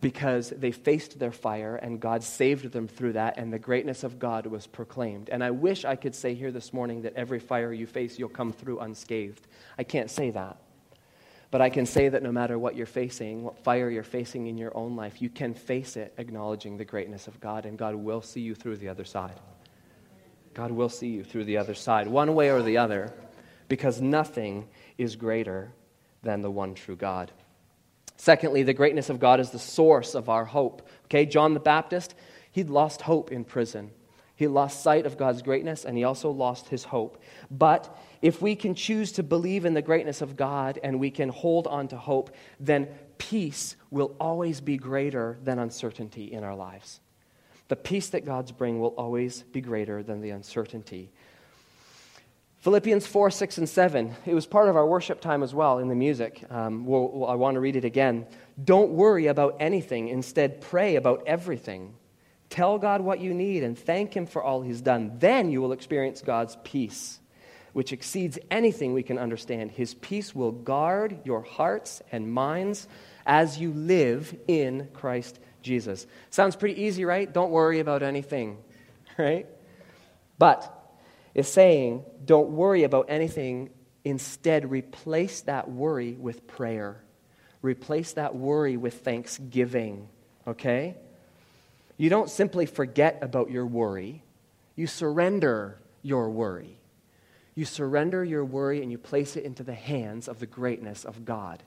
because 0.00 0.50
they 0.50 0.70
faced 0.70 1.18
their 1.18 1.32
fire 1.32 1.76
and 1.76 2.00
God 2.00 2.22
saved 2.22 2.70
them 2.72 2.86
through 2.86 3.14
that, 3.14 3.36
and 3.36 3.52
the 3.52 3.58
greatness 3.58 4.04
of 4.04 4.18
God 4.18 4.46
was 4.46 4.66
proclaimed. 4.66 5.28
And 5.28 5.42
I 5.42 5.50
wish 5.50 5.84
I 5.84 5.96
could 5.96 6.14
say 6.14 6.34
here 6.34 6.52
this 6.52 6.72
morning 6.72 7.02
that 7.02 7.14
every 7.14 7.40
fire 7.40 7.72
you 7.72 7.86
face, 7.86 8.18
you'll 8.18 8.28
come 8.28 8.52
through 8.52 8.78
unscathed. 8.78 9.46
I 9.76 9.82
can't 9.82 10.10
say 10.10 10.30
that. 10.30 10.58
But 11.50 11.62
I 11.62 11.70
can 11.70 11.86
say 11.86 12.10
that 12.10 12.22
no 12.22 12.30
matter 12.30 12.58
what 12.58 12.76
you're 12.76 12.86
facing, 12.86 13.42
what 13.42 13.58
fire 13.58 13.88
you're 13.88 14.02
facing 14.02 14.48
in 14.48 14.58
your 14.58 14.76
own 14.76 14.96
life, 14.96 15.22
you 15.22 15.30
can 15.30 15.54
face 15.54 15.96
it 15.96 16.12
acknowledging 16.18 16.76
the 16.76 16.84
greatness 16.84 17.26
of 17.26 17.40
God, 17.40 17.64
and 17.64 17.78
God 17.78 17.94
will 17.94 18.20
see 18.20 18.40
you 18.40 18.54
through 18.54 18.76
the 18.76 18.88
other 18.88 19.04
side. 19.04 19.40
God 20.52 20.70
will 20.70 20.90
see 20.90 21.08
you 21.08 21.24
through 21.24 21.44
the 21.44 21.56
other 21.56 21.74
side, 21.74 22.06
one 22.06 22.34
way 22.34 22.50
or 22.50 22.62
the 22.62 22.76
other, 22.76 23.14
because 23.68 24.00
nothing 24.00 24.68
is 24.98 25.16
greater 25.16 25.72
than 26.22 26.42
the 26.42 26.50
one 26.50 26.74
true 26.74 26.96
God. 26.96 27.32
Secondly, 28.18 28.64
the 28.64 28.74
greatness 28.74 29.08
of 29.08 29.20
God 29.20 29.38
is 29.38 29.50
the 29.50 29.58
source 29.58 30.14
of 30.14 30.28
our 30.28 30.44
hope. 30.44 30.86
Okay, 31.04 31.24
John 31.24 31.54
the 31.54 31.60
Baptist, 31.60 32.14
he'd 32.50 32.68
lost 32.68 33.02
hope 33.02 33.30
in 33.30 33.44
prison. 33.44 33.92
He 34.34 34.48
lost 34.48 34.82
sight 34.82 35.06
of 35.06 35.16
God's 35.16 35.40
greatness 35.40 35.84
and 35.84 35.96
he 35.96 36.04
also 36.04 36.30
lost 36.30 36.68
his 36.68 36.84
hope. 36.84 37.22
But 37.50 37.96
if 38.20 38.42
we 38.42 38.54
can 38.54 38.74
choose 38.74 39.12
to 39.12 39.22
believe 39.22 39.64
in 39.64 39.74
the 39.74 39.82
greatness 39.82 40.20
of 40.20 40.36
God 40.36 40.78
and 40.82 41.00
we 41.00 41.10
can 41.10 41.28
hold 41.28 41.66
on 41.68 41.88
to 41.88 41.96
hope, 41.96 42.34
then 42.60 42.88
peace 43.18 43.76
will 43.90 44.14
always 44.20 44.60
be 44.60 44.76
greater 44.76 45.38
than 45.42 45.58
uncertainty 45.58 46.32
in 46.32 46.44
our 46.44 46.54
lives. 46.54 47.00
The 47.68 47.76
peace 47.76 48.08
that 48.08 48.24
God's 48.24 48.50
bring 48.52 48.80
will 48.80 48.94
always 48.96 49.42
be 49.42 49.60
greater 49.60 50.02
than 50.02 50.20
the 50.20 50.30
uncertainty 50.30 51.12
Philippians 52.60 53.06
4, 53.06 53.30
6, 53.30 53.58
and 53.58 53.68
7. 53.68 54.16
It 54.26 54.34
was 54.34 54.46
part 54.46 54.68
of 54.68 54.76
our 54.76 54.86
worship 54.86 55.20
time 55.20 55.44
as 55.44 55.54
well 55.54 55.78
in 55.78 55.88
the 55.88 55.94
music. 55.94 56.44
Um, 56.50 56.84
we'll, 56.86 57.08
we'll, 57.12 57.28
I 57.28 57.36
want 57.36 57.54
to 57.54 57.60
read 57.60 57.76
it 57.76 57.84
again. 57.84 58.26
Don't 58.62 58.90
worry 58.90 59.28
about 59.28 59.56
anything. 59.60 60.08
Instead, 60.08 60.60
pray 60.60 60.96
about 60.96 61.22
everything. 61.24 61.94
Tell 62.50 62.78
God 62.78 63.00
what 63.00 63.20
you 63.20 63.32
need 63.32 63.62
and 63.62 63.78
thank 63.78 64.12
Him 64.14 64.26
for 64.26 64.42
all 64.42 64.60
He's 64.60 64.80
done. 64.80 65.18
Then 65.20 65.52
you 65.52 65.60
will 65.60 65.70
experience 65.70 66.20
God's 66.20 66.56
peace, 66.64 67.20
which 67.74 67.92
exceeds 67.92 68.40
anything 68.50 68.92
we 68.92 69.04
can 69.04 69.18
understand. 69.18 69.70
His 69.70 69.94
peace 69.94 70.34
will 70.34 70.52
guard 70.52 71.20
your 71.24 71.42
hearts 71.42 72.02
and 72.10 72.32
minds 72.32 72.88
as 73.24 73.60
you 73.60 73.72
live 73.72 74.36
in 74.48 74.88
Christ 74.94 75.38
Jesus. 75.62 76.08
Sounds 76.30 76.56
pretty 76.56 76.82
easy, 76.82 77.04
right? 77.04 77.32
Don't 77.32 77.52
worry 77.52 77.78
about 77.78 78.02
anything, 78.02 78.58
right? 79.16 79.46
But 80.38 80.77
is 81.38 81.46
saying, 81.46 82.04
don't 82.24 82.50
worry 82.50 82.82
about 82.82 83.06
anything. 83.08 83.70
Instead, 84.04 84.70
replace 84.70 85.42
that 85.42 85.70
worry 85.70 86.14
with 86.14 86.48
prayer. 86.48 87.00
Replace 87.62 88.14
that 88.14 88.34
worry 88.34 88.76
with 88.76 89.02
thanksgiving, 89.02 90.08
okay? 90.48 90.96
You 91.96 92.10
don't 92.10 92.28
simply 92.28 92.66
forget 92.66 93.20
about 93.22 93.52
your 93.52 93.66
worry, 93.66 94.24
you 94.74 94.88
surrender 94.88 95.78
your 96.02 96.28
worry. 96.28 96.76
You 97.54 97.64
surrender 97.64 98.24
your 98.24 98.44
worry 98.44 98.82
and 98.82 98.90
you 98.90 98.98
place 98.98 99.36
it 99.36 99.44
into 99.44 99.62
the 99.62 99.74
hands 99.74 100.28
of 100.28 100.38
the 100.40 100.46
greatness 100.46 101.04
of 101.04 101.24
God. 101.24 101.62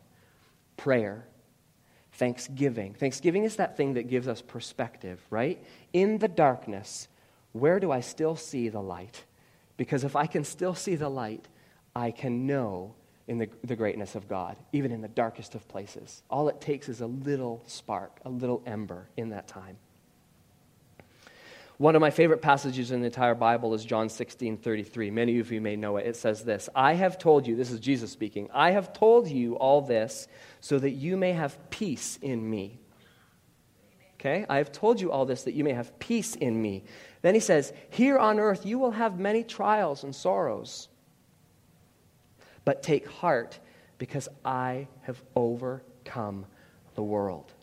Prayer, 0.75 1.25
thanksgiving. 2.13 2.93
Thanksgiving 2.93 3.43
is 3.45 3.57
that 3.57 3.77
thing 3.77 3.93
that 3.93 4.09
gives 4.09 4.27
us 4.27 4.41
perspective, 4.41 5.21
right? 5.29 5.63
In 5.93 6.17
the 6.17 6.29
darkness, 6.29 7.07
where 7.51 7.79
do 7.79 7.91
I 7.91 8.01
still 8.01 8.35
see 8.35 8.69
the 8.69 8.81
light? 8.81 9.23
Because 9.81 10.03
if 10.03 10.15
I 10.15 10.27
can 10.27 10.43
still 10.43 10.75
see 10.75 10.93
the 10.93 11.09
light, 11.09 11.47
I 11.95 12.11
can 12.11 12.45
know 12.45 12.93
in 13.27 13.39
the, 13.39 13.49
the 13.63 13.75
greatness 13.75 14.13
of 14.13 14.27
God, 14.27 14.55
even 14.73 14.91
in 14.91 15.01
the 15.01 15.07
darkest 15.07 15.55
of 15.55 15.67
places. 15.67 16.21
All 16.29 16.49
it 16.49 16.61
takes 16.61 16.87
is 16.87 17.01
a 17.01 17.07
little 17.07 17.63
spark, 17.65 18.19
a 18.23 18.29
little 18.29 18.61
ember 18.67 19.09
in 19.17 19.29
that 19.29 19.47
time. 19.47 19.77
One 21.79 21.95
of 21.95 21.99
my 21.99 22.11
favorite 22.11 22.43
passages 22.43 22.91
in 22.91 22.99
the 22.99 23.07
entire 23.07 23.33
Bible 23.33 23.73
is 23.73 23.83
John 23.83 24.07
16 24.07 24.57
33. 24.57 25.09
Many 25.09 25.39
of 25.39 25.51
you 25.51 25.59
may 25.59 25.75
know 25.75 25.97
it. 25.97 26.05
It 26.05 26.15
says 26.15 26.43
this 26.43 26.69
I 26.75 26.93
have 26.93 27.17
told 27.17 27.47
you, 27.47 27.55
this 27.55 27.71
is 27.71 27.79
Jesus 27.79 28.11
speaking, 28.11 28.49
I 28.53 28.69
have 28.73 28.93
told 28.93 29.29
you 29.29 29.55
all 29.55 29.81
this 29.81 30.27
so 30.59 30.77
that 30.77 30.91
you 30.91 31.17
may 31.17 31.33
have 31.33 31.57
peace 31.71 32.19
in 32.21 32.47
me. 32.47 32.81
Okay? 34.19 34.45
I 34.47 34.57
have 34.57 34.71
told 34.71 35.01
you 35.01 35.11
all 35.11 35.25
this 35.25 35.41
that 35.43 35.55
you 35.55 35.63
may 35.63 35.73
have 35.73 35.97
peace 35.97 36.35
in 36.35 36.61
me. 36.61 36.83
Then 37.21 37.33
he 37.33 37.39
says, 37.39 37.73
Here 37.89 38.17
on 38.17 38.39
earth 38.39 38.65
you 38.65 38.79
will 38.79 38.91
have 38.91 39.19
many 39.19 39.43
trials 39.43 40.03
and 40.03 40.15
sorrows. 40.15 40.87
But 42.65 42.83
take 42.83 43.07
heart, 43.07 43.59
because 43.97 44.27
I 44.43 44.87
have 45.03 45.21
overcome 45.35 46.45
the 46.95 47.03
world. 47.03 47.53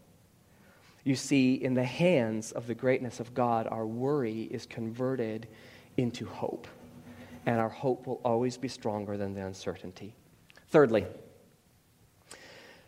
You 1.05 1.17
see, 1.17 1.55
in 1.55 1.75
the 1.75 1.85
hands 1.85 2.53
of 2.53 2.67
the 2.67 2.75
greatness 2.75 3.19
of 3.19 3.35
God, 3.35 3.67
our 3.69 3.87
worry 3.87 4.43
is 4.43 4.67
converted 4.67 5.49
into 5.97 6.27
hope. 6.27 6.69
And 7.47 7.59
our 7.59 7.69
hope 7.69 8.07
will 8.07 8.21
always 8.25 8.57
be 8.57 8.69
stronger 8.69 9.17
than 9.17 9.35
the 9.35 9.45
uncertainty. 9.45 10.15
Thirdly, 10.69 11.07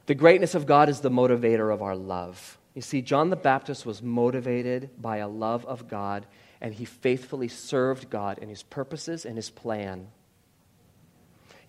the 0.06 0.14
greatness 0.14 0.54
of 0.54 0.66
God 0.66 0.88
is 0.88 1.00
the 1.00 1.10
motivator 1.10 1.72
of 1.72 1.82
our 1.82 1.96
love. 1.96 2.58
You 2.74 2.82
see, 2.82 3.00
John 3.00 3.30
the 3.30 3.36
Baptist 3.36 3.86
was 3.86 4.02
motivated 4.02 4.90
by 5.00 5.18
a 5.18 5.28
love 5.28 5.64
of 5.66 5.88
God 5.88 6.26
and 6.60 6.74
he 6.74 6.84
faithfully 6.84 7.48
served 7.48 8.10
God 8.10 8.38
in 8.38 8.48
his 8.48 8.62
purposes 8.62 9.24
and 9.24 9.36
his 9.36 9.50
plan. 9.50 10.08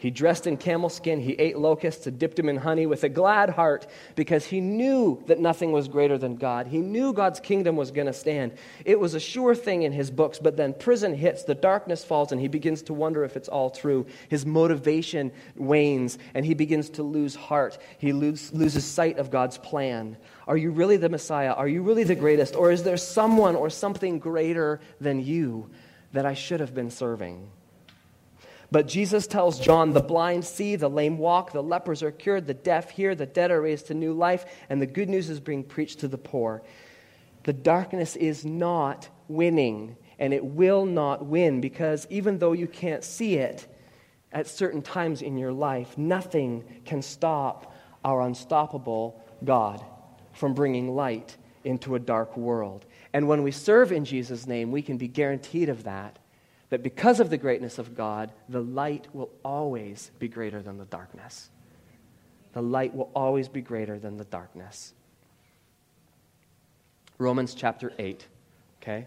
He 0.02 0.10
dressed 0.10 0.48
in 0.48 0.58
camel 0.58 0.90
skin, 0.90 1.20
he 1.20 1.34
ate 1.34 1.60
locusts 1.60 2.08
and 2.08 2.18
dipped 2.18 2.38
them 2.38 2.50
in 2.50 2.58
honey 2.58 2.88
with 2.88 3.04
a 3.04 3.10
glad 3.10 3.52
heart 3.52 3.86
because 4.16 4.48
he 4.48 4.60
knew 4.60 5.22
that 5.28 5.40
nothing 5.40 5.72
was 5.72 5.88
greater 5.88 6.18
than 6.18 6.38
God. 6.38 6.66
He 6.66 6.80
knew 6.80 7.14
God's 7.14 7.40
kingdom 7.40 7.76
was 7.76 7.92
going 7.92 8.08
to 8.08 8.14
stand. 8.14 8.54
It 8.84 9.00
was 9.00 9.14
a 9.14 9.20
sure 9.20 9.54
thing 9.54 9.84
in 9.84 9.92
his 9.92 10.10
books, 10.10 10.40
but 10.40 10.58
then 10.58 10.74
prison 10.74 11.14
hits, 11.14 11.44
the 11.44 11.54
darkness 11.54 12.04
falls, 12.04 12.32
and 12.32 12.42
he 12.42 12.48
begins 12.48 12.82
to 12.84 12.96
wonder 12.96 13.24
if 13.24 13.38
it's 13.38 13.48
all 13.48 13.70
true. 13.70 14.08
His 14.28 14.44
motivation 14.44 15.32
wanes, 15.56 16.18
and 16.34 16.48
he 16.48 16.56
begins 16.56 16.90
to 16.90 17.04
lose 17.04 17.36
heart. 17.36 17.78
He 18.00 18.12
lose, 18.12 18.52
loses 18.54 18.84
sight 18.84 19.20
of 19.20 19.30
God's 19.30 19.60
plan. 19.60 20.18
Are 20.48 20.58
you 20.58 20.72
really 20.72 20.98
the 20.98 21.10
Messiah? 21.10 21.54
Are 21.54 21.68
you 21.68 21.84
really 21.84 22.06
the 22.06 22.16
greatest? 22.16 22.56
Or 22.56 22.72
is 22.72 22.82
there 22.82 22.98
someone 22.98 23.56
or 23.56 23.70
something 23.70 24.18
greater 24.18 24.80
than 25.00 25.24
you 25.24 25.70
that 26.12 26.26
I 26.26 26.34
should 26.34 26.60
have 26.60 26.74
been 26.74 26.90
serving? 26.90 27.52
But 28.72 28.88
Jesus 28.88 29.28
tells 29.28 29.60
John, 29.60 29.92
the 29.92 30.02
blind 30.02 30.46
see, 30.46 30.78
the 30.78 30.90
lame 30.90 31.18
walk, 31.18 31.52
the 31.52 31.62
lepers 31.62 32.02
are 32.02 32.12
cured, 32.12 32.48
the 32.48 32.54
deaf 32.54 32.90
hear, 32.92 33.16
the 33.16 33.26
dead 33.26 33.52
are 33.52 33.62
raised 33.62 33.88
to 33.88 33.94
new 33.94 34.14
life, 34.14 34.46
and 34.70 34.82
the 34.82 34.86
good 34.86 35.10
news 35.10 35.30
is 35.30 35.42
being 35.42 35.64
preached 35.64 36.00
to 36.00 36.08
the 36.08 36.18
poor. 36.18 36.64
The 37.44 37.52
darkness 37.52 38.16
is 38.16 38.46
not 38.46 39.10
winning, 39.28 39.98
and 40.20 40.34
it 40.34 40.46
will 40.46 40.86
not 40.86 41.26
win 41.26 41.60
because 41.60 42.08
even 42.10 42.40
though 42.40 42.54
you 42.54 42.68
can't 42.68 43.04
see 43.04 43.36
it 43.36 43.68
at 44.32 44.48
certain 44.48 44.82
times 44.82 45.22
in 45.22 45.38
your 45.38 45.52
life, 45.52 45.98
nothing 45.98 46.64
can 46.86 47.02
stop 47.02 47.76
our 48.06 48.22
unstoppable 48.22 49.22
God 49.44 49.84
from 50.32 50.54
bringing 50.54 50.96
light 50.96 51.36
into 51.66 51.96
a 51.96 52.00
dark 52.00 52.38
world. 52.38 52.86
And 53.12 53.28
when 53.28 53.44
we 53.44 53.52
serve 53.52 53.92
in 53.92 54.06
Jesus' 54.06 54.48
name, 54.48 54.72
we 54.72 54.82
can 54.82 54.98
be 54.98 55.10
guaranteed 55.10 55.68
of 55.68 55.84
that 55.84 56.18
that 56.72 56.82
because 56.82 57.20
of 57.20 57.30
the 57.30 57.38
greatness 57.38 57.78
of 57.78 57.96
God, 57.96 58.32
the 58.50 58.62
light 58.62 59.08
will 59.14 59.30
always 59.44 60.10
be 60.20 60.30
greater 60.30 60.62
than 60.62 60.78
the 60.78 60.86
darkness. 60.86 61.50
The 62.54 62.62
light 62.62 62.96
will 62.96 63.12
always 63.14 63.50
be 63.50 63.62
greater 63.62 64.00
than 64.00 64.18
the 64.18 64.24
darkness. 64.24 64.94
Romans 67.18 67.54
chapter 67.54 67.92
8, 68.00 68.26
okay? 68.82 69.06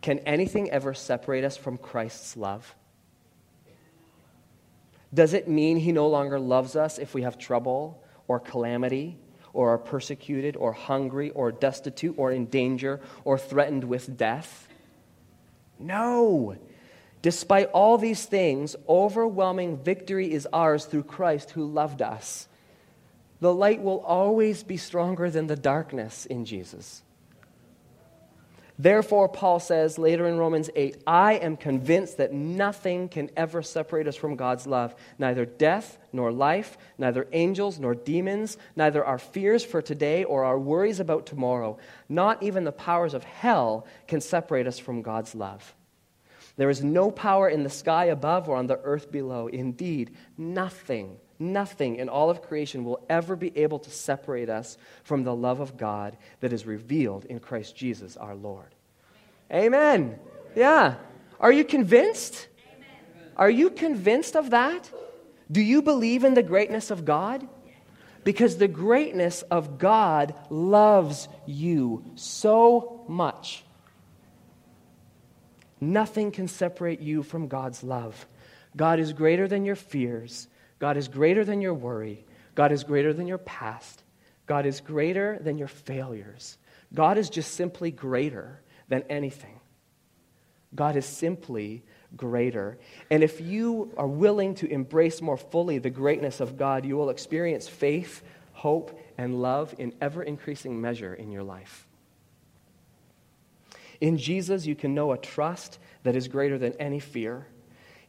Can 0.00 0.20
anything 0.20 0.70
ever 0.70 0.94
separate 0.94 1.44
us 1.44 1.58
from 1.58 1.76
Christ's 1.76 2.34
love? 2.34 2.74
Does 5.12 5.34
it 5.34 5.48
mean 5.48 5.76
he 5.76 5.92
no 5.92 6.08
longer 6.08 6.40
loves 6.40 6.76
us 6.76 6.98
if 6.98 7.12
we 7.12 7.22
have 7.22 7.36
trouble 7.36 8.02
or 8.26 8.40
calamity 8.40 9.18
or 9.52 9.74
are 9.74 9.78
persecuted 9.78 10.56
or 10.56 10.72
hungry 10.72 11.28
or 11.30 11.52
destitute 11.52 12.14
or 12.16 12.32
in 12.32 12.46
danger 12.46 13.00
or 13.24 13.36
threatened 13.36 13.84
with 13.84 14.16
death? 14.16 14.66
No. 15.80 16.56
Despite 17.22 17.70
all 17.70 17.98
these 17.98 18.24
things, 18.24 18.76
overwhelming 18.88 19.78
victory 19.78 20.32
is 20.32 20.48
ours 20.52 20.84
through 20.84 21.02
Christ 21.04 21.50
who 21.50 21.66
loved 21.66 22.02
us. 22.02 22.48
The 23.40 23.52
light 23.52 23.82
will 23.82 24.00
always 24.00 24.62
be 24.62 24.76
stronger 24.76 25.30
than 25.30 25.46
the 25.46 25.56
darkness 25.56 26.26
in 26.26 26.44
Jesus. 26.44 27.02
Therefore, 28.82 29.28
Paul 29.28 29.60
says 29.60 29.98
later 29.98 30.26
in 30.26 30.38
Romans 30.38 30.70
8, 30.74 31.02
I 31.06 31.34
am 31.34 31.58
convinced 31.58 32.16
that 32.16 32.32
nothing 32.32 33.10
can 33.10 33.28
ever 33.36 33.60
separate 33.60 34.08
us 34.08 34.16
from 34.16 34.36
God's 34.36 34.66
love. 34.66 34.94
Neither 35.18 35.44
death 35.44 35.98
nor 36.14 36.32
life, 36.32 36.78
neither 36.96 37.28
angels 37.32 37.78
nor 37.78 37.94
demons, 37.94 38.56
neither 38.76 39.04
our 39.04 39.18
fears 39.18 39.62
for 39.62 39.82
today 39.82 40.24
or 40.24 40.44
our 40.44 40.58
worries 40.58 40.98
about 40.98 41.26
tomorrow, 41.26 41.76
not 42.08 42.42
even 42.42 42.64
the 42.64 42.72
powers 42.72 43.12
of 43.12 43.22
hell 43.22 43.86
can 44.08 44.22
separate 44.22 44.66
us 44.66 44.78
from 44.78 45.02
God's 45.02 45.34
love. 45.34 45.74
There 46.56 46.70
is 46.70 46.82
no 46.82 47.10
power 47.10 47.50
in 47.50 47.64
the 47.64 47.68
sky 47.68 48.06
above 48.06 48.48
or 48.48 48.56
on 48.56 48.66
the 48.66 48.80
earth 48.82 49.12
below. 49.12 49.48
Indeed, 49.48 50.16
nothing 50.38 51.18
Nothing 51.42 51.96
in 51.96 52.10
all 52.10 52.28
of 52.28 52.42
creation 52.42 52.84
will 52.84 53.02
ever 53.08 53.34
be 53.34 53.56
able 53.56 53.78
to 53.78 53.90
separate 53.90 54.50
us 54.50 54.76
from 55.02 55.24
the 55.24 55.34
love 55.34 55.60
of 55.60 55.78
God 55.78 56.18
that 56.40 56.52
is 56.52 56.66
revealed 56.66 57.24
in 57.24 57.40
Christ 57.40 57.74
Jesus 57.74 58.18
our 58.18 58.34
Lord. 58.34 58.74
Amen. 59.50 60.18
Yeah. 60.54 60.96
Are 61.40 61.50
you 61.50 61.64
convinced? 61.64 62.46
Are 63.38 63.48
you 63.48 63.70
convinced 63.70 64.36
of 64.36 64.50
that? 64.50 64.90
Do 65.50 65.62
you 65.62 65.80
believe 65.80 66.24
in 66.24 66.34
the 66.34 66.42
greatness 66.42 66.90
of 66.90 67.06
God? 67.06 67.48
Because 68.22 68.58
the 68.58 68.68
greatness 68.68 69.40
of 69.40 69.78
God 69.78 70.34
loves 70.50 71.26
you 71.46 72.04
so 72.16 73.02
much. 73.08 73.64
Nothing 75.80 76.30
can 76.30 76.48
separate 76.48 77.00
you 77.00 77.22
from 77.22 77.48
God's 77.48 77.82
love. 77.82 78.26
God 78.76 79.00
is 79.00 79.14
greater 79.14 79.48
than 79.48 79.64
your 79.64 79.74
fears. 79.74 80.48
God 80.80 80.96
is 80.96 81.06
greater 81.06 81.44
than 81.44 81.60
your 81.60 81.74
worry. 81.74 82.24
God 82.56 82.72
is 82.72 82.82
greater 82.82 83.12
than 83.12 83.28
your 83.28 83.38
past. 83.38 84.02
God 84.46 84.66
is 84.66 84.80
greater 84.80 85.38
than 85.40 85.58
your 85.58 85.68
failures. 85.68 86.58
God 86.92 87.16
is 87.18 87.30
just 87.30 87.54
simply 87.54 87.92
greater 87.92 88.60
than 88.88 89.04
anything. 89.08 89.60
God 90.74 90.96
is 90.96 91.06
simply 91.06 91.84
greater. 92.16 92.78
And 93.10 93.22
if 93.22 93.40
you 93.40 93.92
are 93.96 94.06
willing 94.06 94.54
to 94.56 94.68
embrace 94.68 95.20
more 95.20 95.36
fully 95.36 95.78
the 95.78 95.90
greatness 95.90 96.40
of 96.40 96.56
God, 96.56 96.84
you 96.84 96.96
will 96.96 97.10
experience 97.10 97.68
faith, 97.68 98.22
hope, 98.52 98.98
and 99.18 99.40
love 99.40 99.74
in 99.78 99.92
ever 100.00 100.22
increasing 100.22 100.80
measure 100.80 101.14
in 101.14 101.30
your 101.30 101.42
life. 101.42 101.86
In 104.00 104.16
Jesus, 104.16 104.66
you 104.66 104.74
can 104.74 104.94
know 104.94 105.12
a 105.12 105.18
trust 105.18 105.78
that 106.04 106.16
is 106.16 106.28
greater 106.28 106.58
than 106.58 106.72
any 106.74 107.00
fear. 107.00 107.46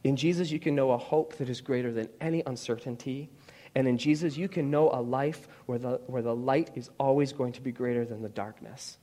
In 0.04 0.16
Jesus, 0.16 0.50
you 0.50 0.58
can 0.58 0.74
know 0.74 0.92
a 0.92 0.98
hope 0.98 1.36
that 1.36 1.48
is 1.48 1.60
greater 1.60 1.92
than 1.92 2.08
any 2.20 2.42
uncertainty. 2.46 3.30
And 3.74 3.86
in 3.86 3.98
Jesus, 3.98 4.36
you 4.36 4.48
can 4.48 4.70
know 4.70 4.90
a 4.90 5.00
life 5.00 5.48
where 5.66 5.78
the, 5.78 6.00
where 6.06 6.22
the 6.22 6.34
light 6.34 6.70
is 6.74 6.90
always 6.98 7.32
going 7.32 7.52
to 7.52 7.60
be 7.60 7.72
greater 7.72 8.04
than 8.04 8.22
the 8.22 8.28
darkness. 8.28 8.98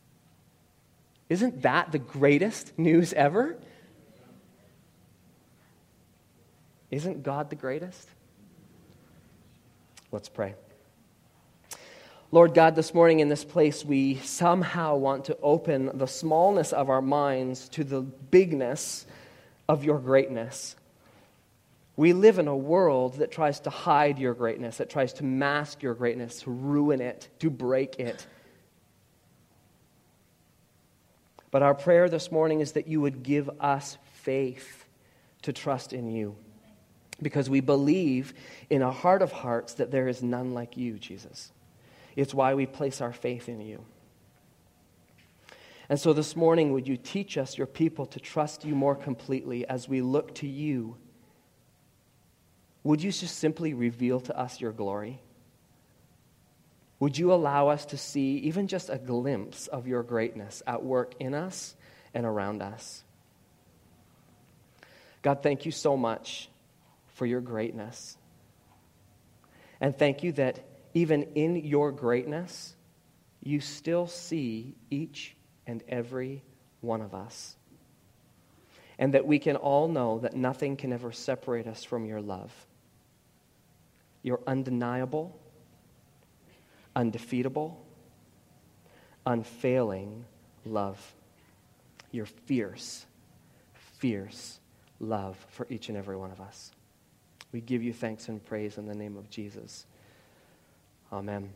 Isn't 1.30 1.62
that 1.62 1.92
the 1.92 2.00
greatest 2.00 2.74
news 2.78 3.14
ever? 3.14 3.58
Isn't 6.92 7.24
God 7.24 7.50
the 7.50 7.56
greatest? 7.56 8.08
Let's 10.12 10.28
pray. 10.28 10.56
Lord 12.32 12.54
God, 12.54 12.76
this 12.76 12.94
morning 12.94 13.22
in 13.22 13.30
this 13.30 13.44
place, 13.44 13.86
we 13.86 14.16
somehow 14.18 14.96
want 14.96 15.26
to 15.26 15.38
open 15.42 15.98
the 15.98 16.08
smallness 16.08 16.74
of 16.74 16.90
our 16.90 17.02
minds 17.02 17.70
to 17.70 17.84
the 17.84 18.02
bigness 18.02 19.08
of 19.68 19.84
your 19.84 19.98
greatness. 20.00 20.76
We 22.00 22.14
live 22.14 22.40
in 22.40 22.48
a 22.48 22.56
world 22.56 23.16
that 23.16 23.30
tries 23.30 23.60
to 23.60 23.70
hide 23.70 24.20
your 24.20 24.34
greatness, 24.34 24.78
that 24.78 24.90
tries 24.90 25.12
to 25.16 25.26
mask 25.26 25.84
your 25.84 25.94
greatness, 25.94 26.44
to 26.44 26.50
ruin 26.50 27.02
it, 27.02 27.28
to 27.40 27.50
break 27.50 28.00
it. 28.00 28.26
But 31.52 31.62
our 31.62 31.76
prayer 31.76 32.08
this 32.08 32.32
morning 32.32 32.62
is 32.62 32.72
that 32.72 32.88
you 32.88 33.02
would 33.02 33.22
give 33.22 33.50
us 33.60 33.98
faith 34.14 34.86
to 35.42 35.52
trust 35.52 35.92
in 35.92 36.10
you. 36.10 36.38
Because 37.22 37.50
we 37.50 37.60
believe 37.60 38.34
in 38.70 38.82
a 38.82 38.92
heart 38.92 39.22
of 39.22 39.34
hearts 39.34 39.74
that 39.74 39.92
there 39.92 40.08
is 40.08 40.24
none 40.24 40.54
like 40.54 40.78
you, 40.78 40.98
Jesus. 41.00 41.52
It's 42.16 42.34
why 42.34 42.54
we 42.54 42.66
place 42.66 43.02
our 43.02 43.12
faith 43.12 43.50
in 43.50 43.60
you. 43.60 43.84
And 45.90 46.00
so 46.00 46.14
this 46.14 46.34
morning, 46.34 46.72
would 46.72 46.88
you 46.88 46.96
teach 46.96 47.38
us, 47.38 47.58
your 47.58 47.68
people, 47.68 48.06
to 48.06 48.22
trust 48.22 48.64
you 48.64 48.74
more 48.74 48.96
completely 48.96 49.68
as 49.68 49.90
we 49.90 50.02
look 50.02 50.34
to 50.36 50.48
you? 50.48 50.96
Would 52.90 53.04
you 53.04 53.12
just 53.12 53.38
simply 53.38 53.76
reveal 53.76 54.20
to 54.22 54.36
us 54.36 54.60
your 54.60 54.72
glory? 54.72 55.22
Would 57.00 57.20
you 57.20 57.32
allow 57.32 57.68
us 57.68 57.86
to 57.86 57.98
see 57.98 58.38
even 58.38 58.68
just 58.68 58.90
a 58.90 58.98
glimpse 58.98 59.68
of 59.68 59.86
your 59.86 60.02
greatness 60.02 60.64
at 60.66 60.84
work 60.84 61.14
in 61.20 61.36
us 61.36 61.76
and 62.16 62.26
around 62.26 62.64
us? 62.64 63.04
God, 65.22 65.44
thank 65.44 65.68
you 65.68 65.72
so 65.72 65.96
much 65.96 66.50
for 67.10 67.28
your 67.28 67.42
greatness. 67.42 68.18
And 69.80 69.96
thank 69.96 70.24
you 70.24 70.32
that 70.32 70.60
even 70.96 71.22
in 71.36 71.58
your 71.58 71.92
greatness, 71.92 72.76
you 73.44 73.60
still 73.60 74.08
see 74.08 74.74
each 74.90 75.36
and 75.68 75.84
every 75.88 76.42
one 76.82 77.04
of 77.04 77.14
us. 77.14 77.56
And 78.98 79.14
that 79.14 79.28
we 79.28 79.38
can 79.38 79.58
all 79.58 79.88
know 79.88 80.18
that 80.22 80.36
nothing 80.36 80.76
can 80.76 80.92
ever 80.92 81.12
separate 81.12 81.68
us 81.68 81.84
from 81.84 82.08
your 82.08 82.20
love 82.20 82.52
your 84.24 84.40
undeniable, 84.48 85.38
undefeatable, 86.96 87.78
unfailing 89.26 90.26
love. 90.66 91.14
Your 92.12 92.26
fierce, 92.26 93.06
fierce 93.74 94.60
love 95.00 95.38
for 95.50 95.68
each 95.70 95.90
and 95.90 95.98
every 95.98 96.18
one 96.18 96.32
of 96.32 96.42
us. 96.42 96.72
We 97.52 97.62
give 97.62 97.84
you 97.84 97.94
thanks 97.94 98.28
and 98.28 98.44
praise 98.44 98.78
in 98.78 98.86
the 98.86 98.96
name 98.96 99.18
of 99.18 99.30
Jesus. 99.30 99.86
Amen. 101.12 101.50